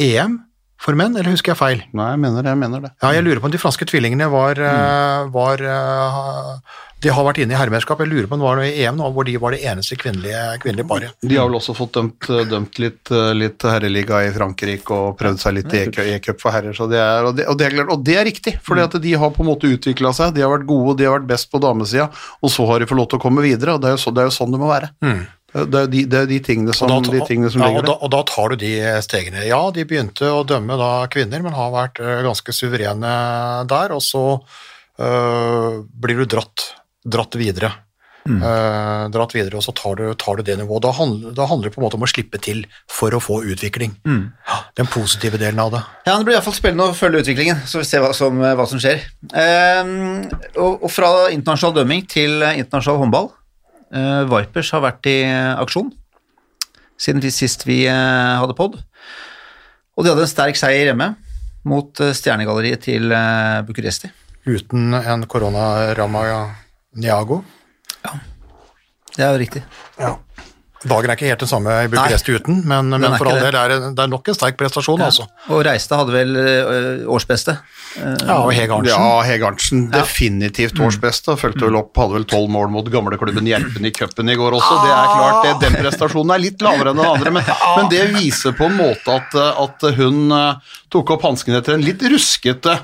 [0.01, 0.39] EM
[0.79, 1.81] for menn, eller husker jeg feil?
[1.93, 2.53] Nei, jeg mener det.
[2.55, 2.91] Jeg mener det.
[3.03, 4.63] Ja, jeg lurer på om de franske tvillingene var, Mm.
[4.63, 6.53] eh, var eh,
[7.01, 8.01] De har vært inne i herremesterskap.
[8.03, 9.95] Jeg lurer på om det var noe i EM nå hvor de var det eneste
[10.01, 11.13] kvinnelige, kvinnelige paret.
[11.23, 15.39] De har vel også fått dømt, dømt litt, eh, litt herreliga i Frankrike og prøvd
[15.39, 15.85] seg litt i
[16.17, 18.57] E-cup for herrer, så det er, og, det, og, det er og det er riktig,
[18.67, 20.35] for de har på en måte utvikla seg.
[20.35, 22.11] De har vært gode, de har vært best på damesida,
[22.43, 24.11] og så har de fått lov til å komme videre, og det er jo, så,
[24.15, 24.91] det er jo sånn det må være.
[25.49, 27.87] Det er de, det er de tingene som, Og da, de tingene som ja, ligger
[27.87, 28.01] og, der.
[28.05, 28.73] og da tar du de
[29.05, 29.47] stegene.
[29.49, 33.13] Ja, de begynte å dømme da kvinner, men har vært eh, ganske suverene
[33.71, 36.73] der, og så øh, blir du dratt,
[37.09, 37.73] dratt videre.
[38.29, 40.85] Eh, dratt videre, og så tar du, tar du det nivået.
[40.85, 42.61] Da handler, da handler det på en måte om å slippe til
[42.93, 43.95] for å få utvikling.
[44.05, 45.83] Ja, den positive delen av det.
[46.05, 48.83] Ja, Det blir iallfall spennende å følge utviklingen, så vi ser hva som, hva som
[48.83, 49.01] skjer.
[49.33, 50.29] Ehm,
[50.61, 53.31] og, og fra internasjonal dømming til internasjonal håndball.
[53.89, 55.89] Eh, Vipers har vært i eh, aksjon
[56.99, 58.77] siden vi, sist vi eh, hadde pod.
[59.97, 61.13] Og de hadde en sterk seier hjemme
[61.69, 63.11] mot stjernegalleriet til
[63.67, 64.11] Bucuresti.
[64.49, 66.23] Uten en koronaramma
[66.97, 67.43] Niago.
[68.05, 68.15] Ja,
[69.17, 69.65] Det er jo riktig.
[70.87, 73.49] Dagen er ikke helt den samme i Bucuresti uten, men, men for all det.
[73.49, 75.25] del er det, det er nok en sterk prestasjon, altså.
[75.51, 77.57] Og Reistad hadde vel eh, årsbeste.
[77.99, 78.93] Ja, og Hege Arntzen.
[78.93, 81.35] Ja, Hege Arntzen, definitivt årsbeste.
[81.41, 84.77] Fulgte vel opp, hadde vel tolv mål mot gamleklubben Gjerpen i cupen i går også.
[84.85, 88.05] Det er klart, det, den prestasjonen er litt lavere enn den andre, men, men det
[88.15, 92.79] viser på en måte at, at hun eh, tok opp hansken etter en litt ruskete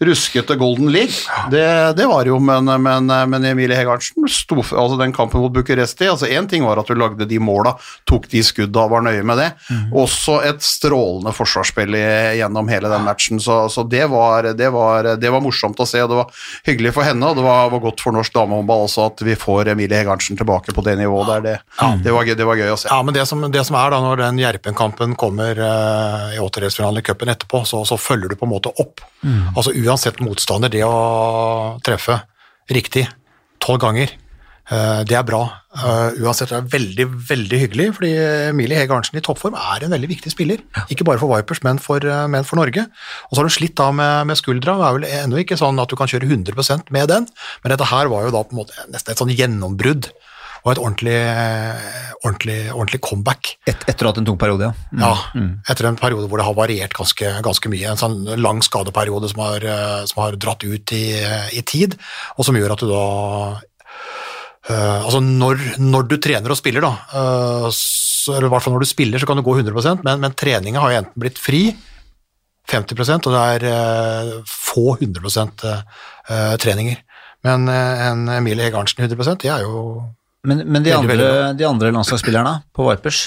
[0.00, 1.12] ruskete Golden League.
[1.50, 6.08] Det, det var jo, men, men, men Emilie Hegartsen sto altså den kampen mot Bucuresti.
[6.08, 7.74] altså Én ting var at du lagde de måla,
[8.08, 9.48] tok de skudda, var nøye med det.
[9.92, 11.98] Også et strålende forsvarsspill
[12.38, 13.40] gjennom hele den matchen.
[13.40, 16.94] Så, så det, var, det, var, det var morsomt å se, og det var hyggelig
[16.96, 17.28] for henne.
[17.28, 20.72] Og det var, var godt for norsk damehåndball også at vi får Emilie Hegartsen tilbake
[20.76, 21.44] på det nivået der.
[21.44, 21.56] Det,
[22.06, 22.88] det, var, var gøy å se.
[22.88, 27.04] Ja, men det som, det som er da, når den Gjerpen-kampen kommer uh, i åttedelsfinalen
[27.04, 29.04] i cupen etterpå, så, så følger du på en måte opp.
[29.52, 29.89] Altså uansett
[30.24, 32.20] motstander, det å treffe
[32.70, 33.06] riktig
[33.60, 34.10] tolv ganger,
[34.70, 35.42] eh, det er bra.
[35.70, 38.10] Eh, uansett, det er veldig, veldig hyggelig, fordi
[38.50, 40.62] Emilie Hege Arntzen i toppform er en veldig viktig spiller.
[40.90, 42.86] Ikke bare for Vipers, men for, eh, men for Norge.
[43.30, 45.80] Og så har du slitt da med, med skuldra, det er vel ennå ikke sånn
[45.80, 47.28] at du kan kjøre 100% med den,
[47.62, 50.10] men dette her var jo da på en måte nesten et sånn gjennombrudd,
[50.64, 51.16] og et ordentlig,
[52.20, 53.52] ordentlig, ordentlig comeback.
[53.70, 55.00] Et, etter å ha hatt en tung periode, ja.
[55.00, 57.92] Ja, etter en periode hvor det har variert ganske, ganske mye.
[57.92, 61.04] En sånn lang skadeperiode som har, eh, som har dratt ut i,
[61.56, 61.96] i tid,
[62.36, 63.04] og som gjør at du da
[64.70, 68.76] uh, Altså, når, når du trener og spiller, da, uh, så, eller i hvert fall
[68.76, 71.40] når du spiller, så kan du gå 100% men, men treninga har jo enten blitt
[71.40, 71.70] fri
[72.70, 75.26] 50 og det er uh, få 100
[76.30, 77.02] eh, treninger.
[77.46, 80.02] Men eh, en Emilie Hege Arntzen 100% det er jo
[80.42, 83.26] Men, men de, Veldig, andre, veldig de andre landslagsspillerne på Vipers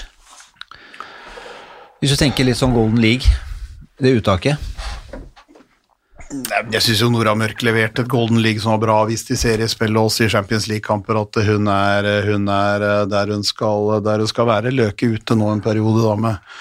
[2.02, 3.30] Hvis du tenker litt sånn Golden League,
[4.02, 4.58] det uttaket.
[6.74, 10.00] Jeg syns jo Nora Mørk leverte et Golden League som var bra vist i seriespillet
[10.00, 14.32] og også i Champions League-kamper, at hun er, hun er der, hun skal, der hun
[14.32, 14.74] skal være.
[14.74, 16.58] Løke ute nå en periode da med,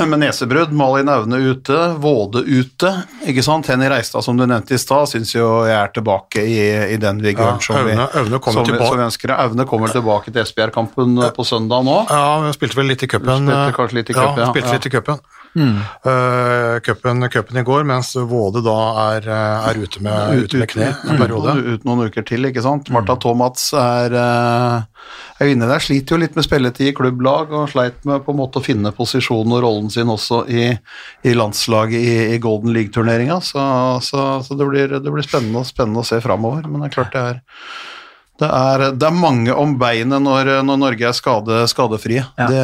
[0.10, 0.72] med nesebrudd.
[0.72, 2.90] Malin Aune ute, Våde ute.
[3.26, 3.66] ikke sant?
[3.70, 6.58] Henny Reistad, som du nevnte i stad, syns jo jeg er tilbake i,
[6.94, 9.34] i den vigøren Ja, som, vi- Aune- Aune kommer som, vi- som vi ønsker.
[9.38, 11.98] Aune kommer tilbake til Esbjerg-kampen på søndag nå.
[12.10, 13.46] Ja, vi spilte vel litt i cupen.
[13.46, 14.44] Spilte eh, kanskje litt i cupen, ja.
[14.46, 14.52] ja.
[14.52, 14.78] Spilte Ja.
[14.78, 15.24] litt i cupen.
[15.54, 18.76] Cupen, cupen i går, mens Våde da
[19.14, 21.54] er, eh, er ute, med, ute med kne en periode.
[21.60, 22.90] Ut, ut noen uker til, ikke sant.
[22.94, 25.06] Martha Thomas er, eh,
[25.40, 25.82] er inne der.
[25.84, 28.94] Sliter jo litt med spilletid i klubblag, og sleit med på en måte å finne
[28.96, 30.68] posisjonen og rollen sin også i,
[31.24, 33.40] i landslaget i, i Golden League-turneringa.
[33.44, 33.64] Så,
[34.04, 36.66] så, så det, blir, det blir spennende, spennende å se framover.
[36.66, 37.42] Men det er klart det er
[38.42, 42.24] det er, det er mange om beinet når, når Norge er skade, skadefrie.
[42.34, 42.46] Ja.
[42.50, 42.62] Det,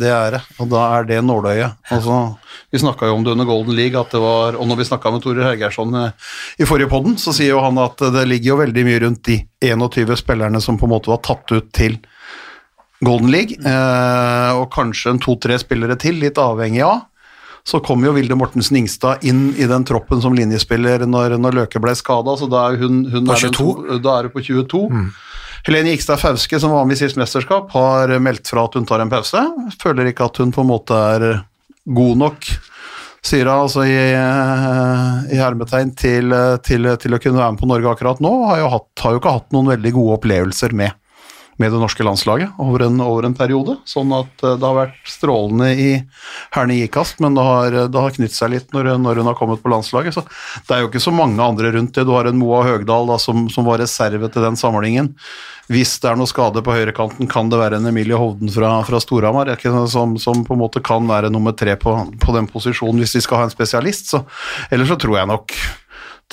[0.00, 1.76] det er det, og da er det nåløyet.
[1.92, 2.20] Altså,
[2.72, 5.12] vi snakka jo om det under Golden League, at det var, og når vi snakka
[5.12, 8.60] med Tore Hergeirsson eh, i forrige podden, så sier jo han at det ligger jo
[8.62, 9.36] veldig mye rundt de
[9.68, 12.00] 21 spillerne som på en måte var tatt ut til
[13.04, 17.09] Golden League, eh, og kanskje en to-tre spillere til, litt avhengig av.
[17.66, 21.82] Så kom jo Vilde Mortensen Ingstad inn i den troppen som linjespiller når, når Løke
[21.82, 23.98] ble skada, så da er hun, hun er 22.
[24.04, 24.86] da er hun på 22.
[25.66, 29.02] Helene Gikstad Fauske, som var med i sist mesterskap, har meldt fra at hun tar
[29.04, 29.42] en pause.
[29.82, 31.26] Føler ikke at hun på en måte er
[31.84, 32.48] god nok,
[33.24, 37.60] sier hun altså i, eh, i hermetegn, til, eh, til, til å kunne være med
[37.60, 38.32] på Norge akkurat nå.
[38.48, 40.96] Har jo, hatt, har jo ikke hatt noen veldig gode opplevelser med,
[41.60, 43.76] med det norske landslaget over en, over en periode.
[43.88, 45.90] Sånn at eh, det har vært strålende i
[46.56, 49.60] herne gikast, men det har, det har knytt seg litt når, når, hun har kommet
[49.62, 50.16] på landslaget.
[50.16, 52.06] Så det er jo ikke så mange andre rundt det.
[52.08, 55.12] Du har en Moa Høgdal da, som, som, var reserve til den samlingen.
[55.70, 59.02] Hvis det er noe skade på høyrekanten, kan det være en Emilie Hovden fra, fra
[59.02, 59.52] Storhamar
[59.92, 61.92] som, som, på en måte kan være nummer tre på,
[62.24, 64.10] på den posisjonen hvis de skal ha en spesialist.
[64.10, 64.24] Så,
[64.72, 65.54] ellers så tror jeg nok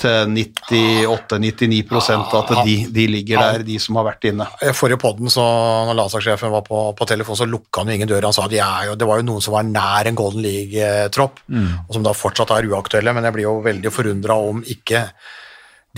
[0.04, 4.46] 98-99% at de, de, ligger der, de som har vært inne.
[4.62, 5.44] I forrige podden, så
[5.88, 8.28] når landslagssjefen var på, på telefon, så lukka han jo ingen dører.
[8.28, 11.34] Han sa at de jo, det var jo noen som var nær en Golden League-tropp,
[11.48, 11.72] mm.
[11.88, 15.00] og som da fortsatt er uaktuelle, men jeg blir jo veldig forundra om ikke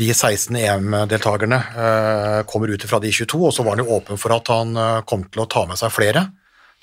[0.00, 4.20] de 16 EM-deltakerne uh, kommer ut fra de 22, og så var han jo åpen
[4.20, 6.22] for at han uh, kom til å ta med seg flere.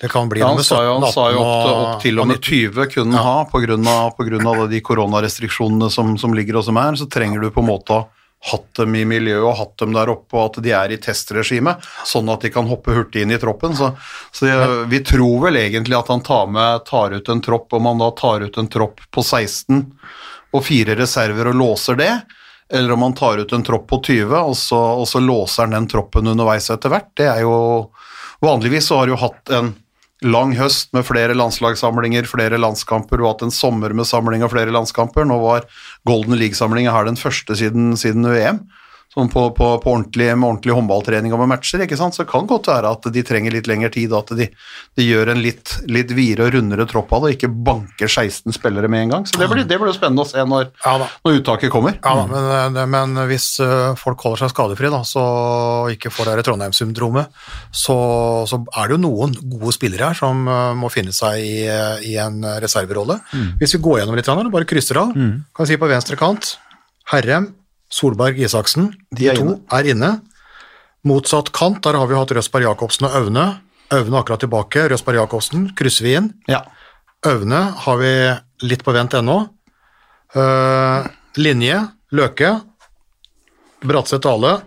[0.00, 2.38] Det kan bli ja, han, sa jo, han sa jo opp, opp, til og med
[2.38, 3.22] 20 kunne ja.
[3.24, 4.66] ha pga.
[4.70, 6.94] de koronarestriksjonene som, som, ligger og som er.
[6.94, 8.04] Så trenger du på en måte
[8.52, 11.74] hatt dem i miljøet og hatt dem der oppe, og at de er i testregime,
[12.06, 13.74] sånn at de kan hoppe hurtig inn i troppen.
[13.74, 13.90] Så,
[14.30, 17.90] så jeg, vi tror vel egentlig at han tar, med, tar ut en tropp, om
[17.90, 19.82] han da tar ut en tropp på 16
[20.54, 22.12] og fire reserver og låser det,
[22.70, 25.74] eller om han tar ut en tropp på 20 og så, og så låser han
[25.74, 27.10] den troppen underveis etter hvert.
[27.18, 27.58] Det er jo
[28.38, 29.72] Vanligvis så har du hatt en
[30.26, 34.74] lang høst med flere landslagssamlinger, flere landskamper, og hatt en sommer med samling av flere
[34.74, 35.28] landskamper.
[35.28, 35.68] Nå var
[36.08, 38.64] Golden League-samlinga her den første siden, siden VM
[39.14, 42.16] sånn på, på, på ordentlig, med ordentlig håndballtrening og med matcher, ikke sant?
[42.16, 44.50] så det kan godt være at de trenger litt lengre tid, at de,
[44.98, 48.52] de gjør en litt, litt videre og rundere tropp av det, og ikke banker 16
[48.56, 49.28] spillere med en gang.
[49.28, 51.96] Så det blir, det blir spennende å se når, ja, når uttaket kommer.
[52.04, 55.24] Ja men, eh, men, hvis eh, folk holder seg skadefri, da, så
[55.94, 57.32] ikke får det Trondheim-syndromet,
[57.72, 57.98] så,
[58.48, 61.56] så, er det jo noen gode spillere her som eh, må finne seg i,
[62.10, 63.18] i en reserverolle.
[63.32, 63.50] Mm.
[63.62, 65.32] Hvis vi går gjennom litt, og bare krysser av, mm.
[65.56, 66.58] kan vi si på venstre kant
[67.08, 67.48] Herrem,
[67.92, 69.60] Solberg Isaksen, de, to inne.
[69.72, 70.10] er inne.
[71.08, 73.46] Motsatt kant, der har vi hatt Røsberg Jacobsen og Aune.
[73.94, 76.32] Aune akkurat tilbake, Røsberg Jacobsen krysser vi inn.
[76.50, 76.64] Ja.
[77.26, 78.12] Aune har vi
[78.68, 79.38] litt på vent ennå.
[80.36, 81.08] Uh,
[81.40, 81.80] linje,
[82.12, 82.58] Løke,
[83.80, 84.58] Bratseth Dale,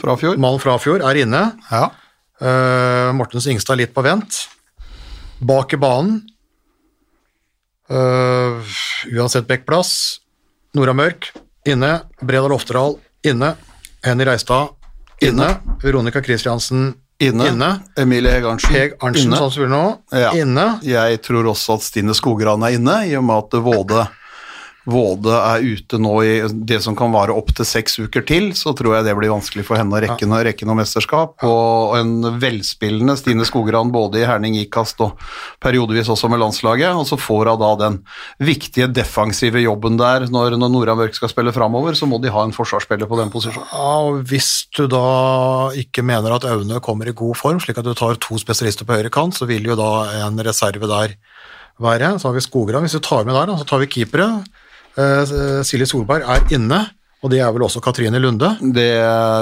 [0.00, 0.36] Frafjord.
[0.36, 1.42] Frafjord fra fjor, er inne.
[1.70, 1.88] Ja.
[2.40, 4.44] Uh, Mortens Ingstad litt på vent.
[5.40, 6.18] Bak i banen,
[7.88, 8.60] uh,
[9.08, 10.20] uansett backplass,
[10.76, 11.30] Nora Mørk,
[11.66, 12.00] inne.
[12.20, 12.96] Bredal Oftedal
[13.26, 13.54] inne.
[14.02, 14.68] Henny Reistad
[15.20, 15.30] inne.
[15.30, 15.78] inne.
[15.82, 17.48] Veronica Christiansen inne.
[17.48, 17.70] inne.
[17.96, 19.36] Emilie Heg Arntzen, Heg Arntzen inne.
[19.50, 19.84] Sånn nå.
[20.12, 20.32] Ja.
[20.32, 20.78] inne.
[20.82, 24.06] Jeg tror også at Stine Skogran er inne, i og med at Våde
[24.90, 28.96] Våde er ute nå i det som kan vare opptil seks uker til, så tror
[28.96, 31.36] jeg det blir vanskelig for henne å rekke, noe, rekke noe mesterskap.
[31.46, 35.20] Og en velspillende Stine Skogran både i Herning Ikast og
[35.62, 36.96] periodevis også med landslaget.
[36.98, 37.98] Og så får hun da den
[38.42, 42.44] viktige defensive jobben der når, når Nora Mørk skal spille framover, så må de ha
[42.46, 43.68] en forsvarsspiller på den posisjonen.
[43.72, 45.04] Ja, og Hvis du da
[45.78, 48.98] ikke mener at Aune kommer i god form, slik at du tar to spesialister på
[48.98, 49.90] høyre kant, så vil jo da
[50.26, 51.16] en reserve der
[51.80, 52.18] være.
[52.18, 52.84] Så har vi Skogran.
[52.84, 54.28] Hvis du tar med der, så tar vi keepere.
[54.98, 56.80] Uh, Silje Solberg er inne,
[57.20, 58.48] og det er vel også Katrine Lunde?
[58.74, 58.88] Det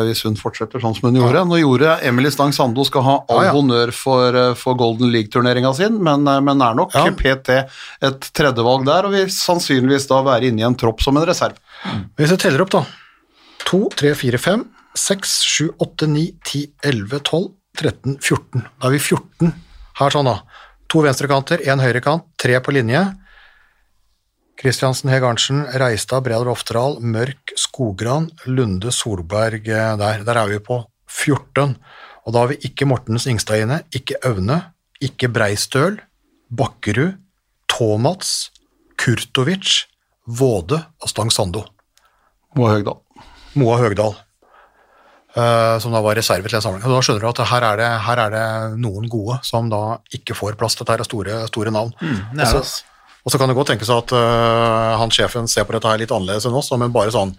[0.08, 1.44] Hvis hun fortsetter sånn som hun gjorde.
[1.46, 3.52] Nå gjorde Emily Stang Sando skal ha all ja, ja.
[3.54, 7.04] honnør for, eh, for, Golden League-turneringa sin, men, eh, men, er nok ja.
[7.14, 7.60] PT
[8.08, 11.62] et tredjevalg der, og vil sannsynligvis da være inne i en tropp som en reserve.
[12.18, 12.82] Hvis jeg teller opp, da.
[13.68, 14.66] 2, 3, 4, 5,
[14.98, 18.66] 6, 7, 8, 9, 10, 11, 12, 13, 14.
[18.66, 19.54] Da er vi 14
[20.02, 20.64] her sånn, da.
[20.90, 23.06] To venstrekanter, én høyrekant, tre på linje.
[24.58, 30.24] Kristiansen, Heg Arntzen, Reistad, Bredal Oftedal, Mørk, Skogran, Lunde, Solberg eh, der.
[30.26, 31.76] Der er vi på 14.
[32.26, 34.58] Og da har vi ikke Mortens Ingstad inne, ikke Aune,
[35.00, 36.00] ikke Breistøl,
[36.50, 37.14] Bakkerud,
[37.70, 38.50] Tomats,
[38.98, 39.84] Kurtovic,
[40.26, 41.62] Våde og Stang Sando.
[42.58, 42.98] Moa Høgdal.
[43.54, 44.18] Moa Høgdal.
[45.38, 46.82] Uh, som da var reserve til en samling.
[46.82, 48.44] Og da skjønner du at her er, det, her er, det,
[48.82, 50.74] noen gode som da ikke får plass.
[50.80, 51.94] Dette er store, store navn.
[52.02, 52.64] Mm, det er
[53.28, 56.12] og så kan det godt tenkes at uh, han sjefen ser på dette her litt
[56.14, 57.34] annerledes enn oss, men bare sånn,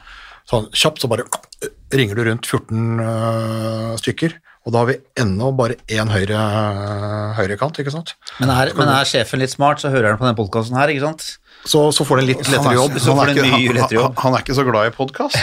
[0.46, 4.38] sånn kjapt så bare uh, ringer du rundt 14 uh, stykker.
[4.68, 6.38] Og da har vi ennå bare én høyre,
[7.40, 8.14] høyrekant, ikke sant.
[8.38, 11.08] Men er, men er, sjefen litt smart, så hører han på denne podkasten her, ikke
[11.08, 11.26] sant?
[11.64, 12.94] Så, så, får det en litt lettere jobb.
[13.04, 15.36] Han er, ikke, han, han, han er, ikke, så glad i podkast,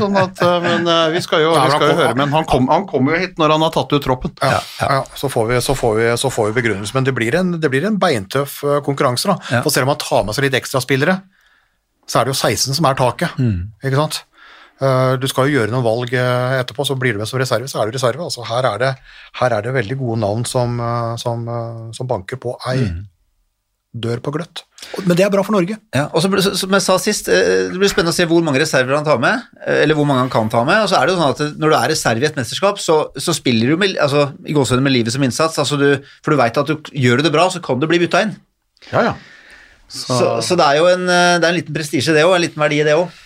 [0.00, 0.16] sånn
[0.64, 2.14] men uh, vi skal jo, vi skal jo høre.
[2.18, 4.32] Men han kommer kom jo hit når han har tatt ut troppen.
[4.40, 5.02] Ja, ja.
[5.20, 6.96] Så, får vi, så, får vi, så får vi begrunnelse.
[6.96, 9.30] Men det blir en, det blir en beintøff eh, konkurranse.
[9.30, 9.60] da.
[9.60, 11.20] For selv om man tar med seg litt ekstraspillere,
[12.08, 13.36] så er det jo 16 som er taket.
[13.38, 13.74] Mm.
[13.84, 14.24] ikke sant?
[15.20, 17.88] Du skal jo gjøre noen valg etterpå, så blir du med som reserve, så er
[17.88, 18.26] du reserve.
[18.26, 18.90] Altså, her, er det,
[19.38, 20.80] her er det veldig gode navn som,
[21.20, 21.46] som,
[21.94, 22.80] som banker på ei.
[22.82, 23.04] Mm
[23.94, 24.64] dør på gløtt.
[25.06, 25.76] Men det er bra for Norge.
[25.94, 26.28] Ja, og så,
[26.58, 29.20] Som jeg sa sist, eh, det blir spennende å se hvor mange reserver han tar
[29.22, 30.82] med, eh, eller hvor mange han kan ta med.
[30.82, 32.98] og så er det jo sånn at Når du er reserve i et mesterskap, så,
[33.16, 35.58] så spiller du med, altså, i gåsehudene med livet som innsats.
[35.58, 35.88] Altså du,
[36.22, 38.34] for du veit at du, gjør du det bra, så kan du bli bytta inn.
[38.90, 39.14] Ja, ja.
[39.88, 42.34] Så, så det er jo en, eh, det er en liten prestisje, det òg.
[42.36, 43.22] En liten verdi i det òg.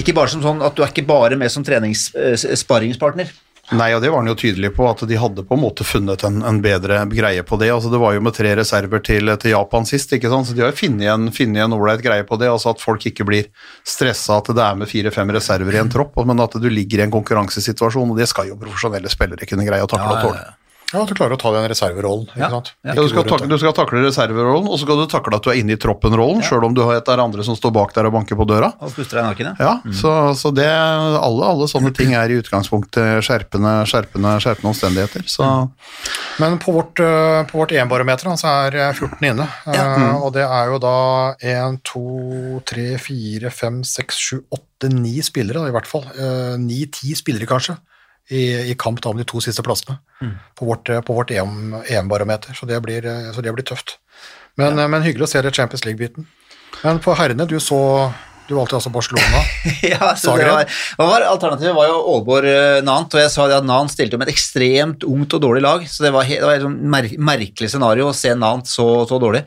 [0.00, 3.30] Ikke bare som sånn at du er ikke bare med som treningssparringspartner.
[3.74, 6.22] Nei, og det var han jo tydelig på, at de hadde på en måte funnet
[6.28, 7.72] en, en bedre greie på det.
[7.74, 10.46] Altså, det var jo med tre reserver til, til Japan sist, ikke sant?
[10.46, 12.50] så de har jo funnet en, ålreit greie på det.
[12.52, 13.48] altså At folk ikke blir
[13.82, 17.06] stressa at det er med fire-fem reserver i en tropp, men at du ligger i
[17.08, 20.46] en konkurransesituasjon, og det skal jo profesjonelle spillere kunne greie å takle og tåle.
[20.96, 22.26] Ja, At du klarer å ta den reserverollen.
[22.32, 22.48] ikke Ja.
[22.50, 22.72] sant?
[22.80, 25.44] Ja, Ja, du, skal takle, du skal takle reserverollen, og så skal du takle at
[25.44, 27.92] du er inne i troppen-rollen, sjøl om du har et der andre som står bak
[27.92, 28.72] der og banker på døra.
[28.80, 29.74] Og puster deg i nakken, ja.
[29.84, 29.92] Mm.
[29.92, 35.26] så, så det, alle, alle sånne ting er i utgangspunktet skjerpende, skjerpende, skjerpende omstendigheter.
[35.28, 35.44] Så
[36.40, 40.22] Men på vårt, eh, på vårt EM-barometer så er eh, 14 inne, mm.
[40.22, 40.96] og det er jo da
[41.40, 46.04] 1, 2, 3, 4, 5, 6, 7, 8, 9 spillere da, i hvert fall.
[46.60, 47.76] 9-10 spillere kanskje,
[48.28, 49.98] i, i kamp da om de to siste plassene
[50.58, 53.98] på vårt, vårt EM EM-barometer, så, det blir, eh, så det blir tøft.
[54.56, 54.88] Men, ja.
[54.88, 56.26] men hyggelig å se det Champions League-biten.
[56.82, 57.80] Men på herrene, du så
[58.46, 59.40] Du valgte altså Barcelona.
[59.92, 60.52] ja, Zagreb.
[60.52, 64.28] var, hva var Alternativet var jo Aalborg eh, og jeg sa at Nant stilte med
[64.28, 67.70] et ekstremt ungt og dårlig lag, så det var, det var et sånn mer merkelig
[67.72, 69.42] scenario å se Nant så, så dårlig.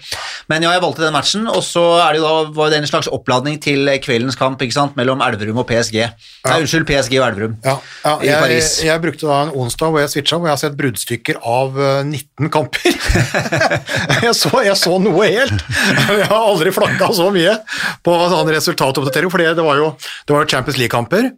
[0.51, 3.59] Men ja, jeg valgte den matchen, og så det da, var det en slags oppladning
[3.63, 5.99] til kveldens kamp ikke sant, mellom Elverum og PSG.
[6.47, 8.71] Nei, unnskyld, PSG og Elverum Ja, ja i jeg, Paris.
[8.83, 12.01] jeg brukte da en onsdag hvor jeg switcha, hvor jeg har sett bruddstykker av eh,
[12.03, 12.99] 19 kamper.
[14.25, 15.65] jeg, så, jeg så noe helt.
[16.09, 17.55] Jeg har aldri flakka så mye
[18.03, 18.39] på sånn
[18.89, 19.89] resultatoppdatering, for det var jo
[20.27, 21.29] det var Champions League-kamper,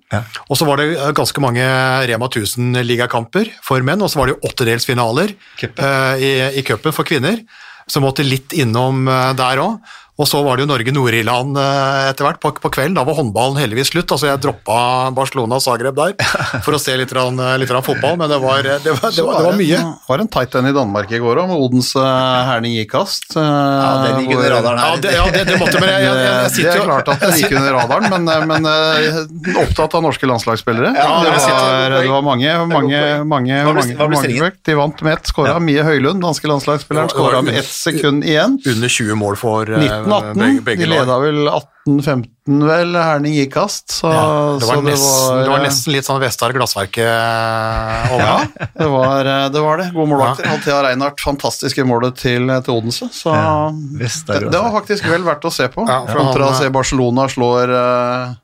[0.48, 1.66] og så var det eh, ganske mange
[2.08, 7.08] Rema 1000-ligakamper for menn, og så var det jo åttedelsfinaler uh, i, i cupen for
[7.08, 7.42] kvinner,
[7.88, 9.98] som måtte litt innom eh, der òg.
[10.20, 12.98] Og så var det jo Norge-Nord-Irland eh, etter hvert på, på, kvelden.
[12.98, 14.12] Da var håndballen heldigvis slutt.
[14.12, 16.14] altså Jeg droppa Barcelona og Zagreb der
[16.66, 19.14] for å se litt, rann, eh, litt rann fotball, men det var, eh, det var,
[19.16, 19.80] det var, det var, mye.
[19.80, 22.04] Det var en tight end i Danmark i går òg, med Odense
[22.50, 23.32] Herning i kast.
[23.38, 24.92] Ja, det ligger under radaren her.
[24.92, 27.58] Ja, det, ja, det, måtte, men jeg, jeg, jeg Det er klart at det gikk
[27.58, 30.94] under radaren, men, men opptatt av norske landslagsspillere.
[31.00, 35.58] Ja, det, var, det var mange, mange, mange, mange, mange De vant med ett, skåra.
[35.64, 38.60] Mie Høylund, danske landslagsspilleren, skåra med ett sekund igjen.
[38.68, 40.80] Under 20 mål for 19 18-18.
[40.82, 42.98] De leda vel 18-15, vel.
[43.00, 43.88] Herning gikk kast.
[43.96, 44.26] Så, ja,
[44.60, 48.14] det, var så det, nesten, var, det, var eh, nesten, litt sånn Vestar Glassverket eh,
[48.16, 48.26] over.
[48.26, 49.64] ja, det var eh, det.
[49.66, 49.88] Var det.
[49.96, 50.50] Gode målvakter.
[50.50, 50.58] Ja.
[50.58, 53.10] Althea Reinhardt, fantastiske målet til, til Odense.
[53.16, 57.76] Så ja, det, var faktisk vel verdt å se på, kontra å se Barcelona slår
[57.76, 58.38] uh,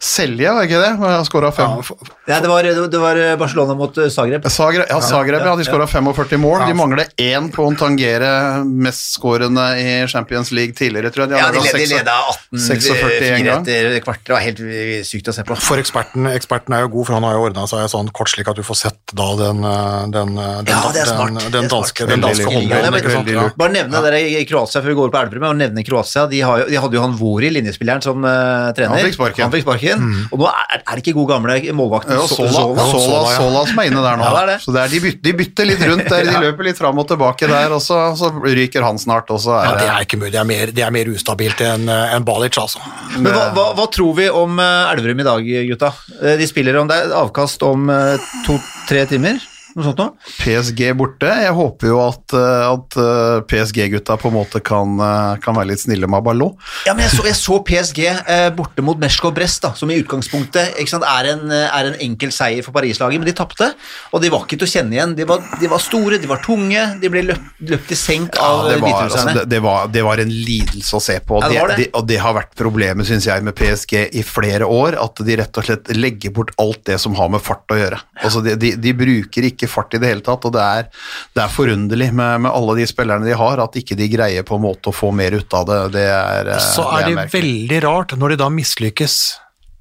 [0.00, 0.92] Selje, var det ikke det?
[0.96, 1.76] Han Skåra fem.
[1.76, 4.46] Ja, Ja, det, var, det var Barcelona mot eh, Zagreb.
[4.48, 6.62] Zagreb, ja, Zagreb, ja, de skåra 45 mål.
[6.62, 6.68] Ja.
[6.70, 8.30] De mangler én på å tangere
[8.64, 11.36] mestskårende i Champions League tidligere, tror jeg.
[11.36, 12.14] Ja, de, led, de leda
[12.54, 13.66] 46 en 18-4 gang.
[13.66, 14.22] etter kvart.
[14.24, 15.58] Det var helt eh, sykt å se på.
[15.60, 18.48] For eksperten, eksperten er jo god, for han har jo ordna seg sånn kort slik
[18.48, 23.52] at du får sett da den, eh, den, eh, den, den, den danske, danske håndballen.
[23.60, 26.24] Bare nevne dere i Kroatia før vi går på Elverum, og nevne Kroatia.
[26.30, 28.96] De, har, de hadde jo han Vori, linjespilleren, som uh, trener.
[28.96, 29.44] Han fikk sparken.
[29.44, 29.89] Han fikk sparken.
[30.30, 32.84] Og nå er, er det ikke god gamle målvakten Ja, So- Sola, Sola.
[32.84, 33.36] Sola, Sola, ja.
[33.40, 34.24] Sola som er inne der nå.
[34.24, 34.58] Ja, det er det.
[34.64, 37.08] Så det er, de, bytter, de bytter litt rundt der, de løper litt fram og
[37.10, 40.06] tilbake der, og så, så ryker han snart, og så Ja, er det det er
[40.08, 40.32] ikke mulig.
[40.36, 42.80] Det er mer, det er mer ustabilt enn en Balic, altså.
[43.18, 45.92] Men hva, hva, hva tror vi om eh, Elverum i dag, gutta?
[46.22, 49.40] Eh, De spiller om det er avkast om eh, to-tre timer?
[49.76, 50.14] Noe sånt noe?
[50.40, 51.28] PSG borte.
[51.30, 55.70] Jeg håper jo at, eh, at eh, PSG-gutta på en måte kan, eh, kan være
[55.72, 56.56] litt snille med Ballot.
[56.88, 59.98] Ja, men jeg så, jeg så PSG eh, borte mot Meschko Brest, da, som i
[60.02, 63.70] utgangspunktet sant, er, en, er en enkel seier for Paris-laget, men de tapte.
[64.10, 65.14] Og de var ikke til å kjenne igjen.
[65.18, 68.70] De var, de var store, de var tunge, de ble løpt, løpt i senk av
[68.72, 69.06] ja, hviterusserne.
[69.06, 71.38] altså, det, det, var, det var en lidelse å se på.
[71.38, 71.78] Og Ja, det.
[71.82, 74.98] det, og det har vært problemet, syns jeg, med PSG i flere år.
[75.00, 78.00] At de rett og slett legger bort alt det som har med fart å gjøre.
[78.20, 80.88] Altså, de, de, de bruker ikke fart i det hele tatt, og det er,
[81.36, 84.56] det er forunderlig med, med alle de spillerne de har, at ikke de greier på
[84.56, 85.92] en måte å få mer ut av det.
[85.98, 87.42] Det er, eh, Så er det merkelig.
[87.42, 89.18] veldig rart når de da mislykkes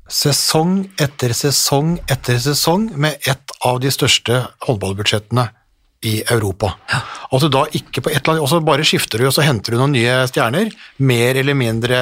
[0.10, 5.50] sesong etter sesong etter sesong med et av de største håndballbudsjettene
[6.06, 6.72] i Europa.
[7.30, 9.44] At du da ikke på et eller annet, og så bare skifter du, og så
[9.44, 10.72] henter du noen nye stjerner,
[11.04, 12.00] mer eller mindre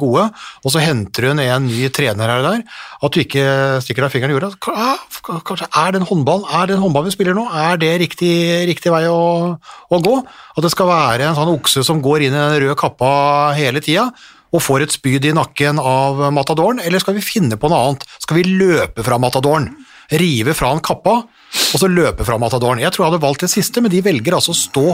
[0.00, 0.24] gode,
[0.64, 2.64] og så henter du en ny trener her og der,
[3.06, 3.44] at du ikke
[3.86, 4.50] stikker deg fingeren i jorda.
[4.74, 5.06] Ah,
[5.46, 7.46] Kanskje er det en håndball, er den håndballen vi spiller nå?
[7.54, 8.34] Er det riktig,
[8.70, 10.16] riktig vei å, å gå?
[10.56, 13.10] At det skal være en sånn okse som går inn i den røde kappa
[13.58, 14.08] hele tida,
[14.50, 18.08] og får et spyd i nakken av matadoren, eller skal vi finne på noe annet?
[18.18, 19.70] Skal vi løpe fra matadoren?
[20.10, 22.82] Rive fra han kappa, og så løpe fra matadoren?
[22.82, 24.86] Jeg tror jeg hadde valgt det siste, men de velger altså å stå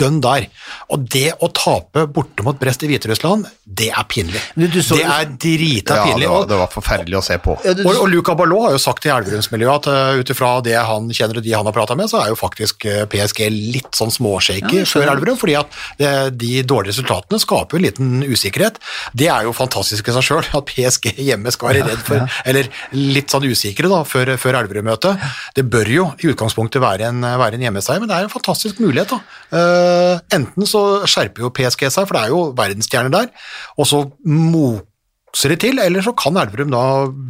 [0.00, 0.46] dønn der.
[0.90, 4.40] Og det å tape borte mot Brest i Hviterussland, det er pinlig.
[4.56, 6.26] Du så- det er drita Ja, pinlig.
[6.26, 7.58] det var, det var forferdelig å se på.
[7.64, 10.50] Ja, du- og, og Luca Ballot har jo sagt i Elverumsmiljøet at uh, ut ifra
[10.64, 13.46] det han kjenner og de han har prata med, så er jo faktisk eh, PSG
[13.50, 18.24] litt sånn småshaky før Elverum, fordi at det, de dårlige resultatene skaper jo en liten
[18.26, 18.78] usikkerhet.
[19.16, 22.68] Det er jo fantastisk i seg sjøl, at PSG hjemme skal være redd for, eller
[22.96, 25.20] litt sånn usikre da, før, før Elverum-møtet.
[25.56, 28.80] Det bør jo i utgangspunktet være en, være en hjemmeseier, men det er en fantastisk
[28.82, 29.14] mulighet.
[29.14, 29.20] da.
[29.50, 29.89] Eh,
[30.36, 33.32] enten så skjerper jo PSG seg, for det er jo verdensstjerner der,
[33.76, 36.82] og så moser de til, eller så kan Elverum da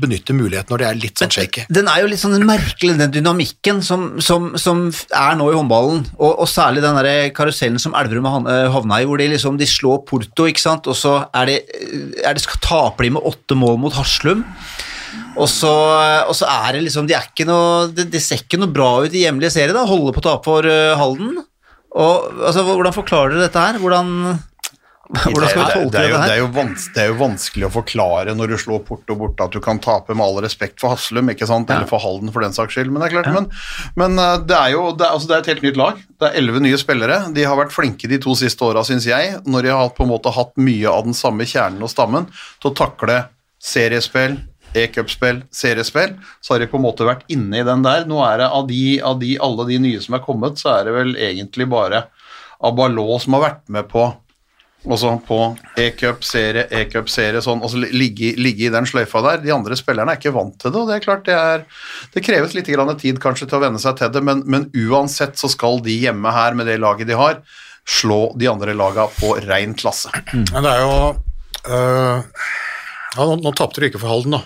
[0.03, 1.67] benytte muligheten når det er litt sånn shaky.
[1.73, 6.07] Den er jo litt sånn merkelig, den dynamikken som, som, som er nå i håndballen,
[6.19, 9.69] og, og særlig den der karusellen som Elverum eh, havna i, hvor de liksom de
[9.69, 11.59] slår Porto, ikke sant, og så er det,
[12.25, 14.47] er det skal taper de med åtte mål mot Haslum.
[15.39, 15.71] Og så,
[16.27, 18.91] og så er det liksom De er ikke noe Det, det ser ikke noe bra
[19.05, 19.87] ut i hjemlige serier, da.
[19.89, 21.41] Holde på å tape for uh, Halden.
[21.99, 23.78] Og altså, Hvordan forklarer dere dette her?
[23.82, 24.12] Hvordan,
[25.11, 26.38] hvordan skal vi tolke det, er dette det, er her?
[26.38, 29.80] jo det er jo vanskelig å forklare når du slår Porto borte at du kan
[29.82, 31.70] tape med all respekt for Haslum, ikke sant?
[31.74, 32.93] eller for Halden for den saks skyld.
[32.93, 33.49] Men det er klart, men,
[33.99, 36.05] men uh, det er jo det er, altså, det er et helt nytt lag.
[36.20, 37.18] Det er elleve nye spillere.
[37.34, 40.12] De har vært flinke de to siste åra, syns jeg, når de har på en
[40.14, 42.30] måte hatt mye av den samme kjernen og stammen
[42.62, 43.24] til å takle
[43.61, 44.38] seriespill,
[44.77, 48.07] e-cupspill, seriespill, så har de på en måte vært inne i den der.
[48.09, 50.89] Nå er det av, de, av de, alle de nye som er kommet, så er
[50.89, 52.07] det vel egentlig bare
[52.61, 54.11] Abalot som har vært med på
[54.89, 55.39] også på
[55.81, 59.43] e-cup, serie, e-cup, serie, sånn, og så ligge, ligge i den sløyfa der.
[59.43, 61.66] De andre spillerne er ikke vant til det, og det er klart det er
[62.14, 65.37] Det kreves litt grann tid kanskje til å venne seg til det, men, men uansett
[65.41, 67.43] så skal de hjemme her med det laget de har,
[67.85, 70.12] slå de andre laga på rein klasse.
[70.33, 70.97] Men det er jo
[71.77, 72.25] øh,
[73.17, 74.43] ja, Nå, nå tapte du ikke for Halden, da.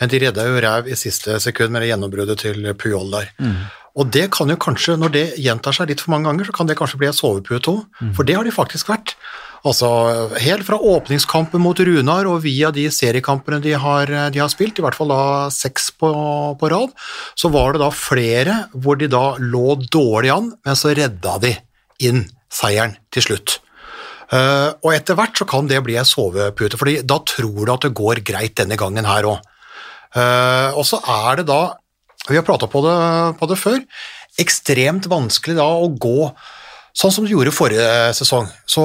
[0.00, 3.28] Men de redda jo ræv i siste sekund med det gjennombruddet til Puyol der.
[3.94, 6.66] Og det kan jo kanskje, når det gjentar seg litt for mange ganger, så kan
[6.66, 7.84] det kanskje bli et sovepute òg.
[8.16, 9.14] For det har de faktisk vært.
[9.64, 9.86] Altså,
[10.42, 14.84] Helt fra åpningskampen mot Runar og via de seriekampene de har, de har spilt, i
[14.84, 15.22] hvert fall da
[15.54, 16.10] seks på,
[16.58, 16.90] på rad,
[17.38, 21.54] så var det da flere hvor de da lå dårlig an, men så redda de
[22.02, 23.60] inn seieren til slutt.
[24.34, 27.86] Eh, og etter hvert så kan det bli en sovepute, fordi da tror du at
[27.86, 29.50] det går greit denne gangen her òg.
[30.78, 31.74] og så er det da,
[32.28, 32.82] vi har prata på,
[33.38, 33.80] på det før,
[34.38, 36.30] ekstremt vanskelig da å gå
[36.94, 38.46] sånn som du gjorde forrige sesong.
[38.70, 38.84] Så,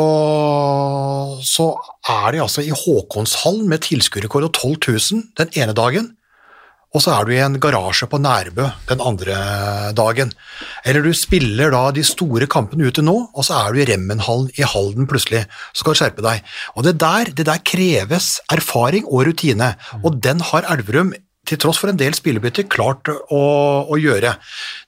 [1.45, 1.67] så
[2.09, 4.73] er de altså i Håkonshallen med tilskuerrekord og 12
[5.13, 6.15] 000 den ene dagen.
[6.89, 9.37] Og så er du i en garasje på Nærbø den andre
[9.93, 10.31] dagen.
[10.81, 14.49] Eller du spiller da de store kampene ute nå, og så er du i Remmenhallen
[14.57, 15.43] i Halden plutselig.
[15.69, 16.41] Så skal du skjerpe deg.
[16.73, 21.13] Og det der, det der kreves erfaring og rutine, og den har Elverum
[21.49, 23.43] til tross for en del spillebytter klart å,
[23.85, 24.35] å gjøre.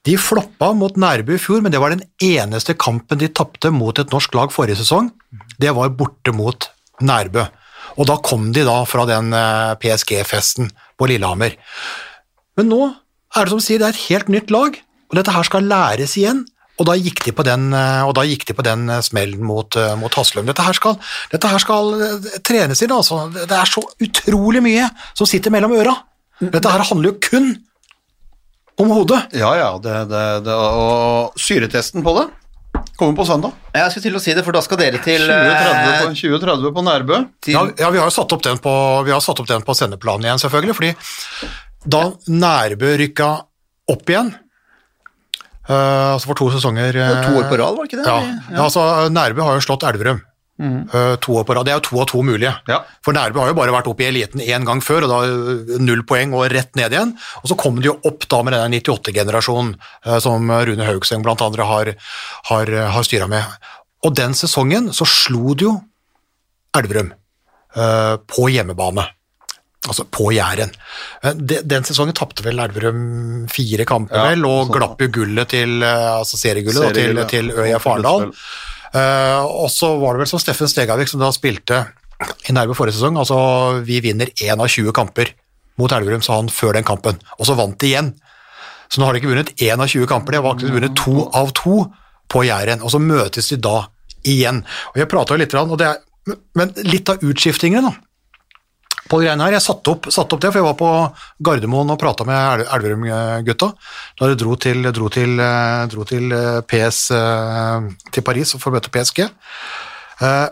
[0.06, 3.98] De floppa mot Nærbø i fjor, men det var den eneste kampen de tapte mot
[4.02, 5.14] et norsk lag forrige sesong.
[5.62, 6.70] Det var borte mot
[7.02, 7.46] Nærbø.
[8.00, 10.70] Og da kom de da fra den eh, PSG-festen
[11.02, 11.58] på Lillehammer.
[12.60, 14.78] Men nå er det som sier, det er et helt nytt lag,
[15.10, 16.44] og dette her skal læres igjen.
[16.82, 20.48] Og da gikk de på den, eh, de den eh, smellen mot, eh, mot Haslum.
[20.50, 20.98] Dette her skal,
[21.30, 21.94] dette her skal
[22.42, 23.28] trenes inn, altså.
[23.34, 25.94] Det er så utrolig mye som sitter mellom øra.
[26.42, 27.52] Dette her handler jo kun
[28.82, 29.28] om hodet.
[29.38, 32.30] Ja, ja, det, det, det, og syretesten på det
[33.00, 33.56] kommer på søndag.
[33.76, 36.86] Jeg skulle til å si det, for da skal dere til 2030 på, 20 på
[36.86, 37.24] Nærbø.
[37.44, 38.76] til Ja, ja, vi har jo satt opp den på,
[39.08, 40.94] vi har satt opp den på sendeplanen igjen, selvfølgelig, fordi
[41.92, 43.34] da Nærbø rykka
[43.92, 44.34] opp igjen,
[45.70, 48.10] Uh, altså for to sesonger uh, To år på rad, var det ikke det?
[48.10, 48.64] Ja, ja.
[48.66, 48.82] altså
[49.14, 50.18] Nærbø har jo slått Elverum.
[50.62, 51.68] Eh, to år på rad.
[51.68, 52.54] Det er jo to av to mulige.
[52.70, 52.82] Ja.
[53.06, 55.78] For Nærbø har jo bare vært oppe i eliten én gang før, og da eh,
[55.82, 57.14] null poeng og rett ned igjen.
[57.42, 61.70] Og så kom de jo opp da med denne 98-generasjonen eh, som Rune Haugseng andre
[61.70, 61.94] har,
[62.52, 63.58] har, har styra med.
[64.06, 65.80] Og den sesongen så slo de jo
[66.78, 67.10] Elverum
[67.76, 69.04] uh, på hjemmebane.
[69.90, 70.72] Altså på Jæren.
[71.44, 74.76] Den sesongen tapte vel Elverum fire kamper, Ja, vel, og sånn.
[74.78, 77.26] glapp jo gullet til altså seriegullet da, til, ja.
[77.28, 78.28] til Øya Farendal.
[78.30, 78.46] Arendal.
[78.96, 81.86] Og så var det vel som Steffen Stegavik som da spilte
[82.50, 83.18] i nærme forrige sesong.
[83.22, 83.38] Altså,
[83.88, 85.32] vi vinner én av 20 kamper
[85.80, 87.18] mot Elverum, sa han før den kampen.
[87.40, 88.12] Og så vant de igjen.
[88.92, 91.26] Så nå har de ikke vunnet én av 20 kamper, de har faktisk vunnet to
[91.38, 91.76] av to
[92.32, 92.84] på Jæren.
[92.84, 93.86] Og så møtes de da
[94.28, 94.64] igjen.
[94.92, 96.02] Og jeg prata litt, og det er,
[96.60, 98.11] men litt av utskiftingene, da.
[99.12, 100.90] På de greiene her, Jeg satte opp, satt opp det, for jeg var på
[101.44, 103.68] Gardermoen og prata med Elverum-gutta
[104.22, 108.72] da de dro til, dro til, eh, dro til eh, PS eh, til Paris for
[108.72, 109.26] å møte PSG.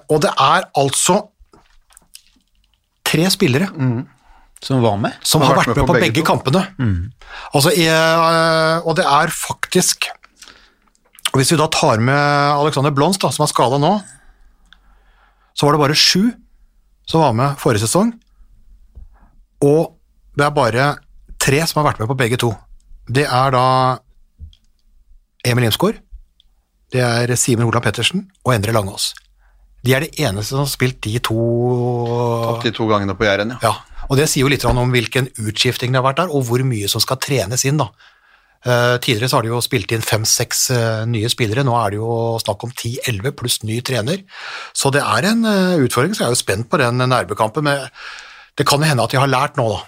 [0.09, 1.19] Og det er altså
[3.05, 3.67] tre spillere
[4.65, 5.13] Som var med?
[5.21, 6.63] som har vært med på begge kampene.
[7.53, 10.09] Altså, jeg, og det er faktisk
[11.37, 13.93] Hvis vi da tar med Alexander Blomst, som er skada nå,
[15.53, 16.31] så var det bare sju
[17.05, 18.15] som var med forrige sesong,
[19.63, 19.95] og
[20.37, 20.89] det er bare
[21.41, 22.53] tre som har vært med på begge to.
[23.09, 23.65] Det er da
[25.47, 25.99] Emil Imsgaard,
[26.93, 29.13] det er Simen Olav Pettersen og Endre Langås.
[29.85, 31.39] De er de eneste som har spilt de to
[32.63, 33.71] De to gangene på Jæren, ja.
[33.71, 36.63] ja, og Det sier jo litt om hvilken utskifting det har vært der, og hvor
[36.67, 37.79] mye som skal trenes inn.
[37.79, 37.89] da.
[38.59, 41.99] Uh, tidligere så har de jo spilt inn fem-seks uh, nye spillere, nå er det
[42.01, 44.25] jo snakk om ti-elleve pluss ny trener.
[44.75, 47.69] Så det er en uh, utfordring, så jeg er jo spent på den nærbekampen.
[47.69, 47.87] Men
[48.59, 49.85] det kan jo hende at de har lært nå, da.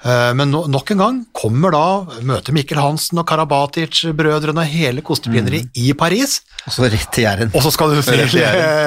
[0.00, 5.66] Men no, nok en gang kommer da møter Mikkel Hansen og Karabatic-brødrene og hele kostepineriet
[5.68, 5.74] mm.
[5.76, 6.38] i Paris.
[6.64, 7.52] Og så rett til Jæren.
[7.52, 8.22] Og så skal du til,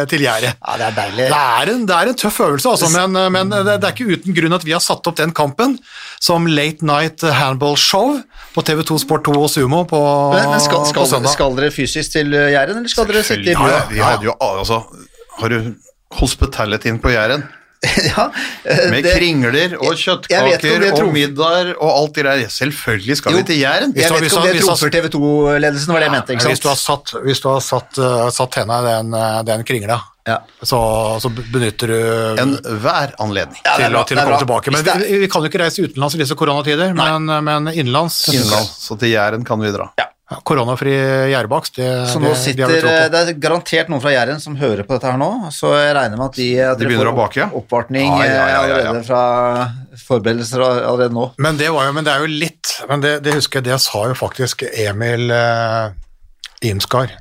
[0.10, 0.58] til Jæren.
[0.58, 1.28] Ja, det er deilig.
[1.30, 4.40] Det er en, det er en tøff øvelse, altså, men, men, det er ikke uten
[4.40, 5.78] grunn at vi har satt opp den kampen
[6.18, 8.18] som late night handball show
[8.58, 10.04] på TV2 Sport 2 og Sumo på,
[10.34, 11.38] men, men skal, skal, på søndag.
[11.38, 13.70] Skal dere fysisk til Jæren, eller skal dere sitte i bua?
[13.70, 14.82] Ja, vi hadde jo, altså,
[15.38, 15.76] har du
[16.18, 17.46] hospitalityen på Jæren?
[18.12, 18.30] ja,
[18.92, 22.46] Med det, kringler og kjøttkaker og middager og alt det der.
[22.54, 23.94] Selvfølgelig skal jo, vi til Jæren.
[23.98, 26.38] Jeg vet ikke om det trumfer TV 2-ledelsen, var det jeg mente.
[26.38, 26.54] ikke sant?
[26.54, 29.18] Hvis du har satt, hvis du har satt, uh, satt henne i den,
[29.50, 30.40] den kringla, ja.
[30.62, 30.80] så,
[31.20, 32.00] så, benytter du
[32.46, 34.76] Enhver anledning ja, til, bra, til å komme tilbake.
[34.78, 38.24] Men vi, vi, kan jo ikke reise utenlands i disse koronatider, men, men innenlands.
[38.32, 38.78] innenlands.
[38.88, 39.92] Så til Jæren kan vi dra.
[40.00, 40.13] Ja.
[40.34, 40.94] Ja, koronafri
[41.30, 41.78] gjærebakst.
[42.10, 45.20] Så nå sitter, det, det er garantert noen fra Jæren som hører på dette her
[45.22, 47.50] nå, så jeg regner med at de, at de begynner å bake, ja.
[47.54, 49.24] oppvartning ja, ja, ja, allerede fra
[50.08, 51.28] forberedelser allerede nå.
[51.44, 53.80] Men det, var jo, men det er jo litt men det, det husker jeg, det
[53.84, 55.94] sa jo faktisk Emil eh,
[56.70, 57.12] Imskar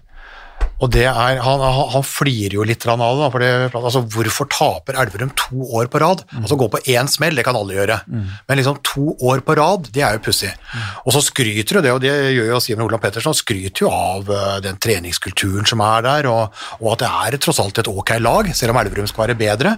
[0.83, 3.28] og det er, Han, han flirer jo litt av det.
[3.33, 6.24] For det, altså, hvorfor taper Elverum to år på rad?
[6.33, 6.43] Mm.
[6.43, 8.24] Altså Gå på én smell, det kan alle gjøre, mm.
[8.49, 10.51] men liksom to år på rad, det er jo pussig.
[10.51, 10.85] Mm.
[11.07, 14.30] Og så skryter jo det, og det gjør jo Simen Olav Pettersen, skryter jo av
[14.30, 18.16] uh, den treningskulturen som er der, og, og, at det er tross alt et ok
[18.22, 19.76] lag, selv om Elverum skal være bedre.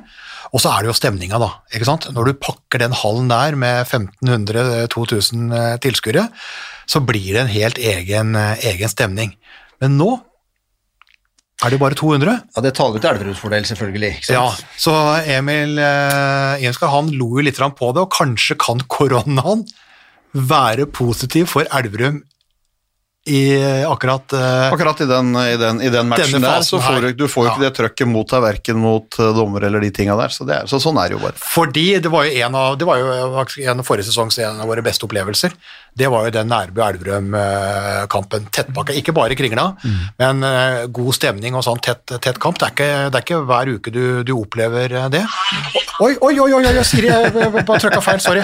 [0.54, 1.50] Og så er det jo stemninga, da.
[1.74, 2.06] ikke sant?
[2.14, 6.28] Når du pakker den hallen der med 1500-2000 eh, tilskuere,
[6.86, 9.32] så blir det en helt egen, eh, egen stemning.
[9.82, 10.12] Men nå
[11.62, 12.34] er det bare 200?
[12.56, 14.12] Ja, Det taler til Elveruds fordel, selvfølgelig.
[14.28, 14.92] Ja, Så
[15.30, 19.64] Emil eh, Jenskar han lo jo litt på det, og kanskje kan koronaen
[20.34, 22.24] være positiv for Elverum
[23.24, 23.56] i
[23.88, 27.28] akkurat uh, Akkurat i den, i den, i den matchen der, så får du, du
[27.28, 27.54] får jo ja.
[27.54, 30.34] ikke det trøkket mot deg, verken mot uh, dommer eller de tinga der.
[30.34, 31.40] Så, er, så, sånn er det jo bare.
[31.40, 34.68] Fordi det var jo en av, det var jo en av forrige sesongs en av
[34.68, 35.56] våre beste opplevelser.
[35.94, 38.48] Det var jo den Nærbø-Elverum-kampen.
[38.54, 40.00] Tettpakka, ikke bare kringla, mm.
[40.20, 42.58] men uh, god stemning og sånn tett, tett kamp.
[42.60, 45.24] Det er, ikke, det er, ikke, hver uke du, du opplever det.
[46.02, 48.42] Oi, oi, oi, oi, oi Siri, jeg bare trykka feil, sorry.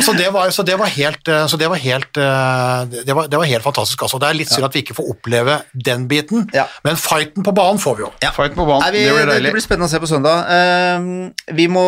[0.00, 3.44] så, det var, så det var helt, så det var helt det var, det var
[3.48, 4.02] helt fantastisk.
[4.06, 4.18] Altså.
[4.22, 6.66] Det er litt synd at vi ikke får oppleve den biten, ja.
[6.86, 8.10] men fighten på banen får vi jo.
[8.24, 8.32] Ja.
[8.36, 9.50] Fighten på banen, vi, det blir deilig.
[9.50, 10.50] Det blir spennende å se på søndag.
[10.50, 11.86] Uh, vi, må,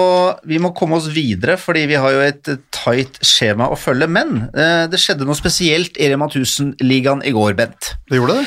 [0.49, 4.09] vi, må, komme oss videre, fordi vi har jo et tight skjema å følge.
[4.19, 7.95] Men uh, det skjedde noe spesielt i Rema 1000-ligaen i går, Bent.
[8.11, 8.47] Det gjorde det?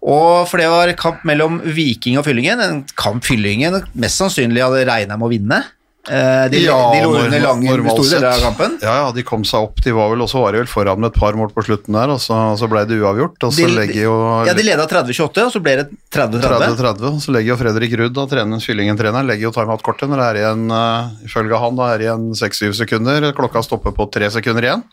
[0.00, 2.62] Og for det var kamp mellom Viking og Fyllingen.
[2.64, 5.60] En kamp Fyllingen mest sannsynlig hadde regna med å vinne.
[6.08, 8.78] Eh, de, ja, de lå under lange store deler av kampen.
[8.80, 9.82] Ja, ja, de kom seg opp.
[9.84, 12.14] De var vel også var de vel foran med et par mål på slutten der,
[12.14, 13.36] og så, så ble det uavgjort.
[13.44, 14.14] Og så de, legger jo
[14.48, 17.20] Ja, de leda 30-28, og så ble det 30-30.
[17.20, 20.64] Så legger jo Fredrik Rudd, da, treneren, Fyllingen-treneren, legger jo timeout-kortet når det er igjen,
[20.72, 23.28] uh, ifølge han, da er det igjen 6-7 sekunder.
[23.36, 24.86] Klokka stopper på tre sekunder igjen.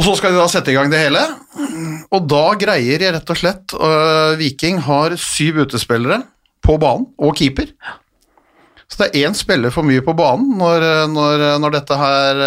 [0.00, 1.20] Og så skal de da sette i gang det hele,
[2.08, 6.22] og da greier de rett og slett uh, Viking har syv utespillere
[6.64, 7.68] på banen, og keeper.
[8.88, 12.40] Så det er én spiller for mye på banen når, når, når dette her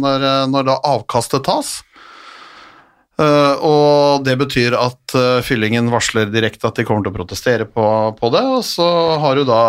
[0.00, 1.76] når, når, da avkastet tas.
[3.20, 7.66] Uh, og det betyr at uh, fyllingen varsler direkte at de kommer til å protestere
[7.68, 7.84] på,
[8.16, 8.86] på det, og så
[9.20, 9.62] har du da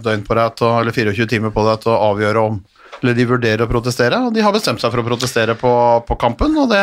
[0.00, 2.62] døgn på deg til, eller 24 timer på deg til å avgjøre om
[3.04, 5.72] eller de vurderer å protestere, og de har bestemt seg for å protestere på,
[6.08, 6.56] på kampen.
[6.56, 6.82] og det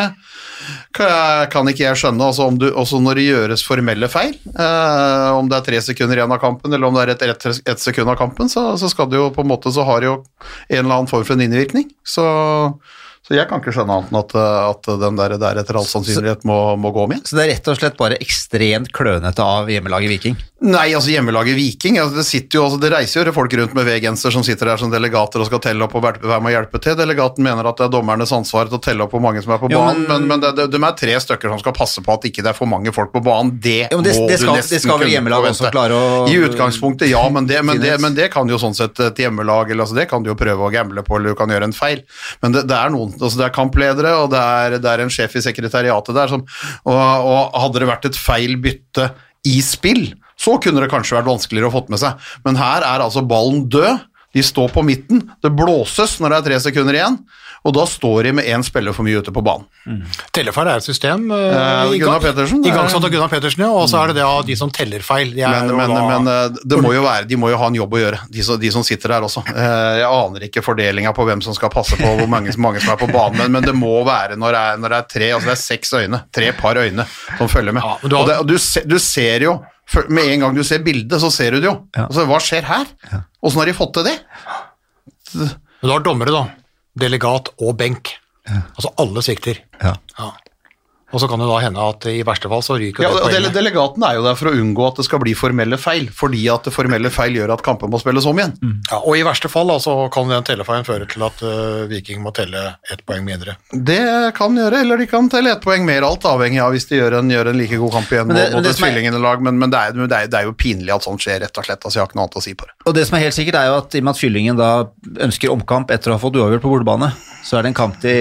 [0.94, 2.30] kan, ikke jeg skjønne.
[2.30, 6.36] Altså du, også når det gjøres formelle feil, eh, om det er tre sekunder igjen
[6.36, 9.10] av kampen eller om det er ett et, et sekund av kampen, så, så, skal
[9.10, 11.46] det jo på en måte så har det jo en eller annen form for en
[11.48, 11.90] innvirkning.
[12.06, 12.26] Så,
[13.26, 16.46] så jeg kan ikke skjønne annet enn at, at den der, der etter all sannsynlighet
[16.48, 17.26] må, må, gå om igjen.
[17.26, 20.40] Så det er rett og slett bare ekstremt klønete av hjemmelaget Viking?
[20.62, 23.88] Nei, altså hjemmelaget Viking, altså det, sitter jo, altså det reiser jo folk rundt med
[23.88, 26.78] V-genser som sitter der som delegater og skal telle opp og være med å hjelpe
[26.84, 26.94] til.
[27.00, 29.62] Delegaten mener at det er dommernes ansvar til å telle opp hvor mange som er
[29.64, 32.14] på Jo, banen, men- men, det, det, de er tre stykker som skal passe på
[32.14, 33.56] at ikke det er for mange folk på banen.
[33.60, 36.38] Det, jo, det- må det skal- du det skal vel hjemmelaget også klare å- I
[36.46, 39.84] utgangspunktet, ja, men det, men, det, men det kan jo sånn sett et hjemmelag, eller
[39.86, 42.04] altså det kan du jo prøve å gamble på, eller du kan gjøre en feil.
[42.44, 45.42] Men det, er noen, altså det er kampledere, og det er, er en sjef i
[45.42, 46.46] sekretariatet der som,
[46.86, 49.10] og, og hadde det vært et feil bytte
[49.44, 52.18] i spill, så kunne det kanskje vært vanskeligere å fått med seg.
[52.46, 54.08] Men her er altså ballen død.
[54.32, 55.26] De står på midten.
[55.44, 57.18] Det blåses når det er tre sekunder igjen,
[57.68, 59.66] og da står de med én spiller for mye ute på banen.
[60.32, 61.26] Tellefeil er et system.
[61.30, 63.70] uh, Eh, i Gunnar gang- Pettersen, Igangsatt eh, av Gunnar Pettersen, ja.
[63.76, 65.34] Og så er det det av de som teller feil.
[65.36, 67.76] De Men, men, da- men eh, det må jo være, de må jo ha en
[67.82, 69.44] jobb å gjøre, de som, de som sitter der også.
[69.52, 72.96] Eh, Jeg aner ikke fordelinga på hvem som skal passe på hvor mange, mange som
[72.96, 75.32] er på banen, men, men det må være når det er, når det er tre,
[75.36, 77.04] altså det er seks øyne, tre par øyne
[77.38, 77.84] som følger med.
[77.84, 79.60] Ja, du har- Og, det, og du, se, du ser jo,
[80.10, 81.76] med en gang du ser bildet, så ser du det jo.
[81.96, 82.06] Ja.
[82.08, 82.92] Altså, hva skjer her?
[83.42, 84.18] Åssen har de fått til det?
[85.36, 85.52] Men
[85.88, 86.44] du har dommere, da.
[87.02, 88.14] Delegat og benk.
[88.52, 89.62] Altså alle svikter.
[89.82, 89.96] Ja.
[91.12, 93.28] Og så kan det da hende at i verste fall så ryker Ja, det og
[93.30, 93.54] poenget.
[93.56, 96.68] Delegaten er jo der for å unngå at det skal bli formelle feil, fordi at
[96.68, 98.54] det formelle feil gjør at kampen må spilles om igjen.
[98.90, 102.24] Ja, og i verste fall da, så kan den tellefeilen føre til at uh, Viking
[102.24, 103.58] må telle ett poeng mindre.
[103.72, 104.00] Det
[104.38, 107.20] kan gjøre, eller de kan telle ett poeng mer, alt avhengig av hvis de gjør
[107.20, 109.74] en, gjør en like god kamp igjen det- mot, mot et er- lag, men, men
[109.74, 111.84] det, er, det, er, det er jo pinlig at sånt skjer, rett og slett.
[111.84, 112.76] Altså, jeg har ikke noe annet å si på det.
[112.88, 114.72] Og det som er helt sikkert er jo at i og med at Fyllingen da
[115.28, 117.12] ønsker omkamp etter å ha fått uavgjort på bortebane,
[117.44, 118.16] så er det en kamp de,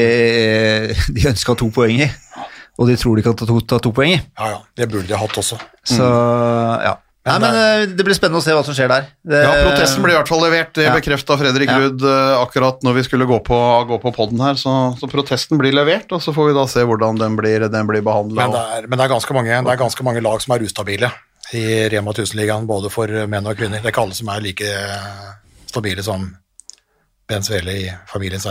[1.14, 2.10] de ønsker to poeng i,
[2.80, 4.18] og de tror de kan ta to, ta to poeng i.
[4.40, 5.60] Ja, ja, det burde de hatt også.
[5.84, 6.06] Så
[6.86, 6.96] ja.
[7.28, 9.10] Nei, Men eh, det blir spennende å se hva som skjer der.
[9.28, 10.94] Det, Ja, Protesten ble i hvert fall levert, det Ja.
[10.96, 11.76] bekrefta Fredrik Ja.
[11.76, 13.58] Ruud eh, akkurat når vi skulle gå på,
[13.90, 16.80] gå på podden her, så, så protesten blir levert, og så får vi da se
[16.88, 18.46] hvordan den blir, den blir behandla.
[18.48, 20.64] Men det er, men det er, ganske, mange, det er ganske mange lag som er
[20.64, 21.12] ustabile
[21.52, 23.84] i Rema 1000-ligaen, både for menn og kvinner.
[23.84, 24.72] Det er ikke alle som er like
[25.68, 26.24] stabile som
[27.30, 28.46] Ben Svele i Familiens.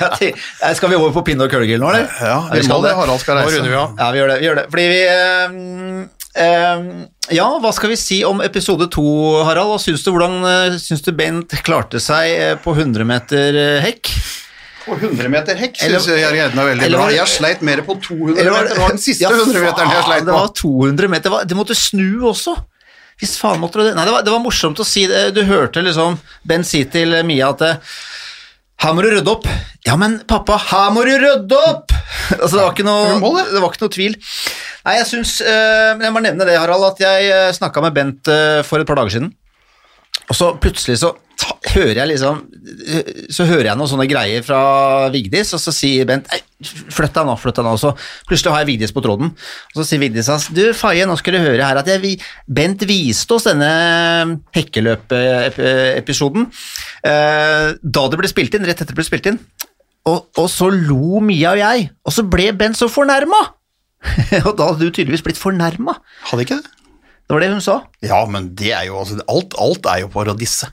[0.00, 2.08] Ja, Nei, Skal vi over på pinne og kølegrill nå, eller?
[2.22, 2.94] Ja, vi vi skal må det.
[2.98, 3.58] Harald skal Nå reise.
[3.58, 3.94] runder vi av.
[3.98, 4.36] Ja, vi gjør det.
[4.40, 4.66] Vi gjør det.
[4.74, 6.02] Fordi vi um,
[6.46, 6.90] um,
[7.34, 9.06] Ja, hva skal vi si om episode to,
[9.48, 9.72] Harald?
[9.74, 14.12] Hva syns du, hvordan eh, syns du Bent klarte seg på 100 meter hekk?
[14.86, 17.10] På 100 meter hekk syns jeg greide meg veldig eller bra.
[17.12, 18.74] Jeg har sleit mer på 200 Eller var meter.
[18.74, 21.34] Det var den siste Ja, 100 meteren jeg har sleit Det var 200 meter.
[21.36, 22.56] Det, det måtte snu også.
[23.20, 25.30] Hvis faen måtte det Nei, det var, det var morsomt å si det.
[25.36, 26.16] Du hørte liksom
[26.48, 27.94] Ben si til Mia at eh,
[28.80, 29.44] her må du rydde opp.
[29.84, 31.92] Ja, men pappa, her må du rydde opp!
[32.40, 33.60] altså, det var ikke noe, Du det.
[33.60, 34.16] var ikke noe tvil.
[34.86, 38.62] Nei, jeg syns eh, Jeg må nevne det, Harald, at jeg snakka med Bent eh,
[38.64, 39.34] for et par dager siden.
[40.30, 41.12] Og så plutselig så
[41.68, 42.38] hører jeg liksom
[43.32, 44.60] Så hører jeg noen sånne greier fra
[45.12, 46.30] Vigdis, og så sier Bent
[46.60, 47.74] flytt deg nå, flytt deg nå.
[47.80, 47.92] Så
[48.28, 51.36] plutselig har jeg Vigdis på tråden, og så sier Vigdis hans du Faye, nå skal
[51.36, 52.16] du høre her at jeg,
[52.48, 53.70] Bent viste oss denne
[54.56, 56.48] hekkeløpeepisoden
[57.04, 59.40] eh, da det ble spilt inn, rett etter det ble spilt inn.
[60.08, 63.40] Og, og så lo Mia og jeg, og så ble Bent så fornærma!
[64.48, 65.98] og da hadde du tydeligvis blitt fornærma.
[66.30, 66.76] Hadde ikke det?
[67.30, 67.76] Det var det hun sa.
[68.02, 70.66] Ja, men det er jo altså, alt, alt er jo på å disse.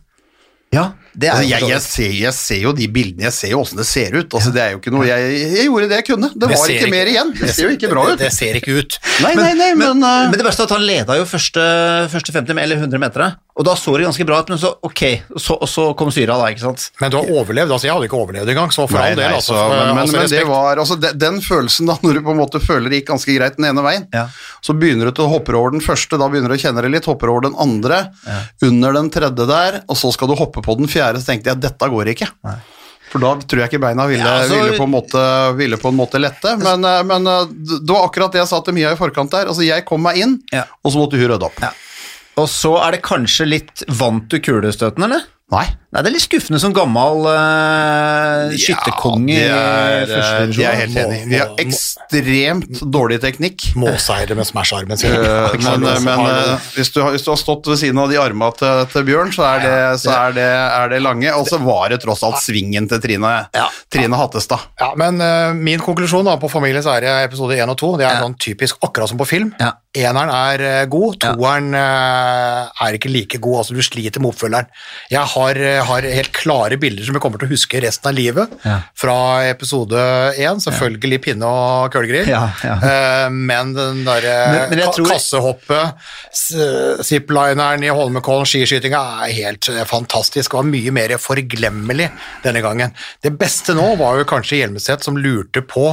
[0.75, 3.61] Ja, det er Altså, jeg, jeg, ser, jeg ser jo de bildene, jeg ser jo
[3.63, 4.27] åssen det ser ut.
[4.35, 6.29] Altså, det er jo ikke noe, jeg, jeg gjorde det jeg kunne.
[6.35, 7.31] Det var ser ikke mer igjen.
[7.39, 8.19] Det ser jo ikke bra ut.
[8.19, 8.97] det ser ikke ut.
[9.23, 11.63] Nei, nei, nei, men, men, uh, det verste er at han leda jo første,
[12.11, 15.01] første 50 eller 100 meterne, og da så det ganske bra ut, men så ok,
[15.41, 16.83] så, så kom syra da, ikke sant.
[17.01, 17.71] Men du har overlevd.
[17.73, 19.33] altså Jeg hadde ikke overlevd engang, så for Nei, all del.
[19.33, 22.21] altså, så, men, men, altså, men det var altså, den, den følelsen da, når du
[22.27, 24.27] på en måte føler det gikk ganske greit den ene veien, Ja.
[24.61, 26.93] så begynner du til å hoppe over den første, da begynner du å kjenne det
[26.93, 28.03] litt, hopper over den andre,
[28.61, 31.61] under den tredje der, og så skal du hoppe på den fjerde, så tenkte jeg
[31.65, 32.29] dette går ikke.
[33.07, 35.87] For da tror jeg ikke beina ville, Ja, altså- ville, på, en måte, ville på
[35.93, 37.45] en måte lette, men, eh, men eh,
[37.79, 40.17] det var akkurat det jeg sa til Mia i forkant der, altså jeg kom meg
[40.19, 40.65] inn, Ja.
[40.83, 41.61] og så måtte hun rydde opp.
[42.37, 45.25] Og så er det kanskje litt vant du kulestøten, eller?
[45.47, 45.67] Nei.
[45.87, 50.65] Nei, det er litt skuffende som gammel uh, skytterkonge Ja, er, i eh, første det
[50.67, 51.19] er helt enig.
[51.31, 53.69] Vi har ekstremt dårlig teknikk.
[53.79, 55.15] Måseire med Smash-armen sin.
[55.27, 58.17] Eh, men men eh, hvis, du har, hvis du har stått ved siden av de
[58.19, 59.73] arma til, til Bjørn, så, er det,
[60.03, 61.31] så er, det, er det lange.
[61.39, 63.65] Og så var det tross alt svingen til Trine, Ja.
[63.91, 64.67] Trine Hattestad.
[64.79, 65.19] Ja, men
[65.63, 69.11] min konklusjon da på Familiens ære episode 1 og 2, det er sånn typisk akkurat
[69.11, 69.51] som på film.
[69.61, 69.73] Ja.
[69.97, 74.69] Eneren er god, toeren er ikke like god, altså du sliter med oppfølgeren.
[75.13, 78.15] Jeg har, eh, har helt klare bilder som vi kommer til å huske resten av
[78.17, 78.79] livet Ja.
[78.97, 79.15] fra
[79.47, 80.01] episode
[80.37, 82.75] 1, selvfølgelig pinne og kølgrill, Ja, ja.
[82.81, 84.33] Eh, men den derre
[84.73, 85.93] jeg ka tror- kassehoppet,
[87.07, 92.09] ziplineren i Holmenkollen, skiskytinga er helt eh, fantastisk og mye mer forglemmelig
[92.43, 92.93] denne gangen.
[93.23, 95.91] Det beste nå var jo kanskje Hjelmeset som lurte på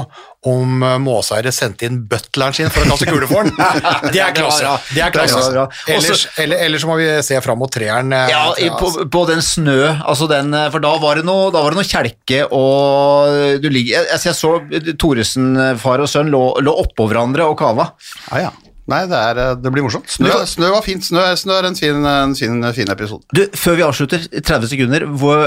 [0.50, 3.54] om Måseide sendte inn butleren sin for å kaste kule for den.
[4.14, 4.74] Det er klasse.
[4.92, 5.40] Det er klasse.
[5.88, 8.12] Ellers, eller, ellers så må vi se fram mot treeren.
[8.12, 8.42] eh, Ja,
[8.78, 11.88] på, på den snø, altså den, for da var det noe, da var det noe
[11.88, 15.48] kjelke, og du ligger, jeg, altså jeg så Thoresen,
[15.80, 17.90] far og sønn, lå, lå oppå hverandre og kava.
[18.32, 18.52] Ja, ja.
[18.84, 20.10] Nei, det, er, eh, det blir morsomt.
[20.12, 21.06] Snø, snø var fint.
[21.08, 23.24] Snø, snø er en fin, en fin, fin episode.
[23.32, 25.46] Du, før vi avslutter, 30 sekunder, hvor,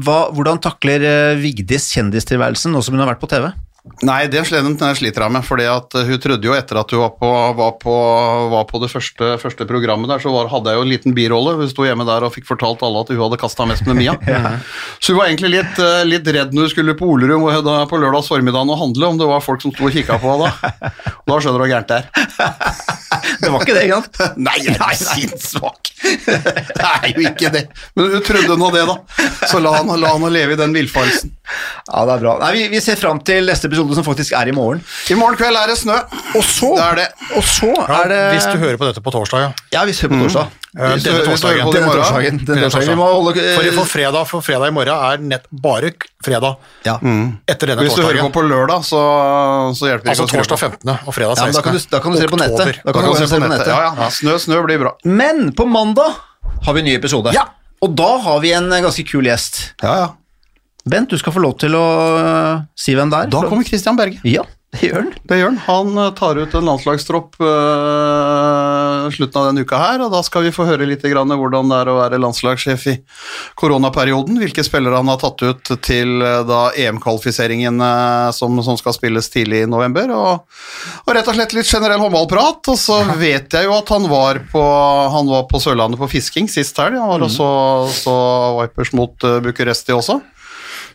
[0.00, 1.04] hva, hvordan takler
[1.42, 3.50] Vigdis kjendistilværelsen nå som hun har vært på TV?
[4.04, 7.14] Nei, det sliter jeg med, fordi at eh, hun trodde jo etter at hun var
[7.16, 7.94] på, var på,
[8.52, 11.56] var på det første, første programmet der, så var, hadde jeg jo en liten birolle.
[11.56, 14.16] Hun sto hjemme der og fikk fortalt alle at hun hadde kasta mest med Mia.
[15.00, 18.28] Så hun var egentlig litt, eh, litt redd når hun skulle på da på lørdags
[18.30, 20.92] formiddag og handle, om det var folk som sto og kikka på henne da.
[21.24, 23.00] Og da skjønner du hvor gærent det er.
[23.40, 24.04] Det var ikke det engang.
[24.46, 25.90] Nei, jeg er sinnssvak!
[26.00, 27.64] Det er jo ikke det.
[27.96, 28.96] Men hun trodde nå det, da.
[29.50, 31.32] Så la han, la han leve i den villfarelsen.
[31.88, 32.36] Ja, det er bra.
[32.44, 34.82] Nei, vi, vi ser fram til neste episode, som faktisk er i morgen.
[35.10, 35.96] I morgen kveld er det snø.
[36.36, 37.08] Og så, Det er det.
[37.38, 39.50] Og så Ja, er det Hvis du hører på dette på torsdag, ja.
[39.72, 40.50] Ja, på torsdag.
[40.70, 41.64] Hvis du- Denne hører torsdagen.
[41.66, 42.36] på det Denne torsdagen.
[42.46, 42.98] Denne torsdagen.
[42.98, 43.54] Torsdagen.
[43.56, 45.90] For, for, fredag, for fredag i morgen er nett bare
[46.22, 46.56] fredag
[46.86, 46.94] ja.
[47.48, 49.00] etter denne Hvis du hører på på lørdag, så,
[49.74, 50.46] så hjelper det Altså ikke å skru på.
[50.46, 50.98] torsdag 15.
[51.06, 51.46] og fredag 16.
[51.46, 52.58] Ja, da kan du- da kan du se på nettet.
[52.58, 53.66] Da Da Da kan du se på nettet.
[53.66, 54.08] Ja, ja.
[54.10, 54.92] Snø, snø blir bra.
[55.04, 56.14] Men på mandag
[56.62, 57.32] har vi en ny episode.
[57.34, 57.48] Ja.
[57.82, 59.72] Og da har vi en eh, ganske kul gjest.
[59.82, 60.08] Ja, ja.
[60.88, 61.84] Bent, du skal få lov til å
[62.16, 63.34] øh, si hvem det er.
[63.34, 64.22] Da kommer Christian Berge.
[64.24, 65.14] Ja, det gjør han.
[65.26, 65.58] Det gjør han.
[65.66, 70.46] Han eh, tar ut en landslagstropp øh, slutten av denne uka her, og da skal
[70.46, 72.94] vi få høre litt grann hvordan det er å være landslagssjef i
[73.58, 74.38] koronaperioden.
[74.38, 79.32] Hvilke spillere han har tatt ut til eh, da EM-kvalifiseringen eh, som, som skal spilles
[79.34, 80.14] tidlig i november.
[80.14, 80.62] Og,
[81.02, 82.70] og rett og slett litt generell håndballprat.
[82.70, 84.66] Og så vet jeg jo at han var på,
[85.18, 87.00] han var på Sørlandet på fisking sist helg.
[87.00, 87.50] Han var også
[88.04, 88.20] så
[88.60, 90.20] Vipers mot uh, Bucuresti også.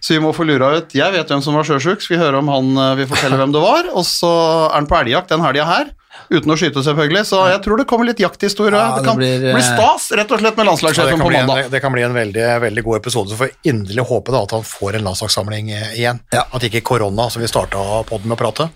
[0.05, 2.37] Så vi må få lura ut Jeg vet hvem som var sjøsjuk, skal vi høre
[2.37, 3.87] om han eh, vil fortelle hvem det var.
[3.97, 4.29] Og så
[4.67, 5.87] er han på elgjakt den helga her,
[6.29, 7.23] uten å skyte, selvfølgelig.
[7.25, 8.77] Så jeg tror det kommer litt jakthistorie.
[8.77, 11.63] Ja, det det kan blir, bli, eh, stas, rett og slett, med landslagssjefen på mandag.
[11.63, 14.43] en, det kan bli en veldig, veldig god episode, så får vi inderlig håpe da
[14.45, 16.21] at han får en landslagssamling eh, igjen.
[16.37, 16.45] Ja.
[16.53, 18.69] At ikke korona, som vi starta podden med å prate,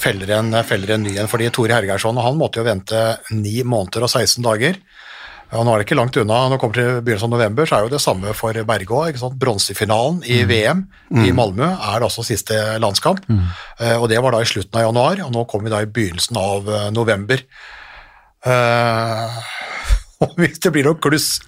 [0.00, 1.28] feller en, feller en ny en.
[1.28, 4.80] Fordi Tore Hergeirsson han måtte jo vente ni måneder og 16 dager.
[5.50, 7.76] Og nå er det ikke langt unna, når det kommer til begynnelsen av november, så
[7.76, 9.18] er jo det samme for Berge òg.
[9.40, 10.84] Bronsefinalen i VM
[11.26, 13.24] i Malmö er det også siste landskamp.
[13.80, 15.90] Eh, og det var da i slutten av januar, og nå kommer vi da i
[15.90, 17.42] begynnelsen av eh, november.
[18.46, 19.89] Og
[20.40, 21.38] hvis det blir noe kluss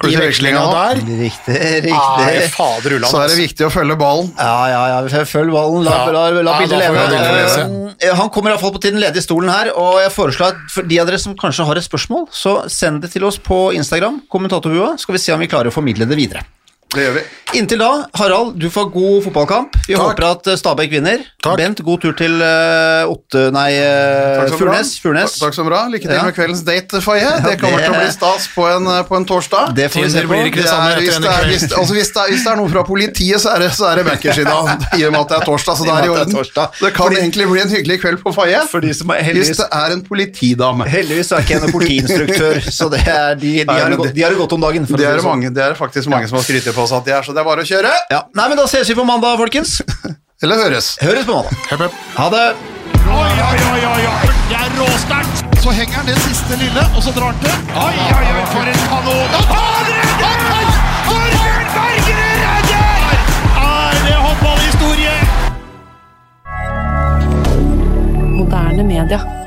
[0.00, 1.56] Kluss i vekslinga der Riktig, riktig.
[1.86, 2.50] riktig.
[2.52, 3.40] fader Uland, Så er det altså.
[3.40, 4.30] viktig å følge ballen.
[4.36, 6.12] Ja, ja, ja, følg ballen, la, Ja.
[6.12, 7.94] la, la, bildet leve.
[8.00, 11.00] Eh, Han kommer iallfall til den ledige stolen her, og jeg foreslår at for de
[11.00, 14.98] av dere som kanskje har et spørsmål, så send det til oss på Instagram, kommentatorbua,
[15.00, 16.44] skal vi se om vi klarer å formidle det videre.
[16.92, 17.22] Det gjør vi.
[17.52, 19.74] Inntil da, Harald, du får god fotballkamp.
[19.84, 20.02] Vi Takk.
[20.06, 21.20] håper at eh, Stabæk vinner.
[21.44, 21.58] Takk.
[21.60, 23.42] Bent, god tur til uh, Otte...
[23.52, 24.52] Nei, eh.
[24.56, 24.94] Furnes.
[25.02, 25.34] Furnes.
[25.40, 25.82] Takk, så bra.
[25.92, 26.22] Lykke til Ja.
[26.24, 27.20] med kveldens date, Faye.
[27.20, 29.74] Ja, det kommer det- til å bli stas på en, eh, på en torsdag.
[29.76, 30.32] Det får vi se på.
[30.32, 32.84] det er, hvis, det er, hvis, altså hvis, det er, hvis det er noe fra
[32.88, 35.38] politiet, så er det, så er det backers i dag, i og med at det
[35.40, 35.76] er torsdag.
[35.76, 36.32] Så det er i orden.
[36.32, 39.92] Det kan Fordi- egentlig bli en hyggelig kveld på Faye de er hvis det er
[39.92, 40.88] en politidame.
[40.88, 44.32] Heldigvis er ikke jeg noen politiinstruktør, så det er, de, de, Nei, har de har
[44.32, 44.88] det godt om dagen.
[44.88, 45.28] Det er, det sånn.
[45.30, 47.46] mange, det er faktisk mange som har skrytt på at de er, så det er
[47.46, 47.92] bare å kjøre.
[48.10, 48.24] Ja.
[48.34, 49.78] Nei, men da ses vi på mandag, folkens.
[50.42, 50.96] Eller høres.
[50.98, 51.54] Høres på mandag.
[51.70, 51.94] Hepp, hepp.
[52.16, 52.46] Ha det.
[53.02, 54.32] Oi, oi, oi, oi, oi.
[54.50, 55.36] Det er råsterkt.
[55.62, 57.54] Så henger han det siste lille, og så drar han til.
[57.78, 59.28] Oi, oi, oi, for en kanon.
[59.52, 60.72] Han redder!
[61.06, 63.14] Torbjørn Bergerud redder!
[63.62, 65.14] Er det håndballhistorie?
[68.40, 69.41] Moderne media.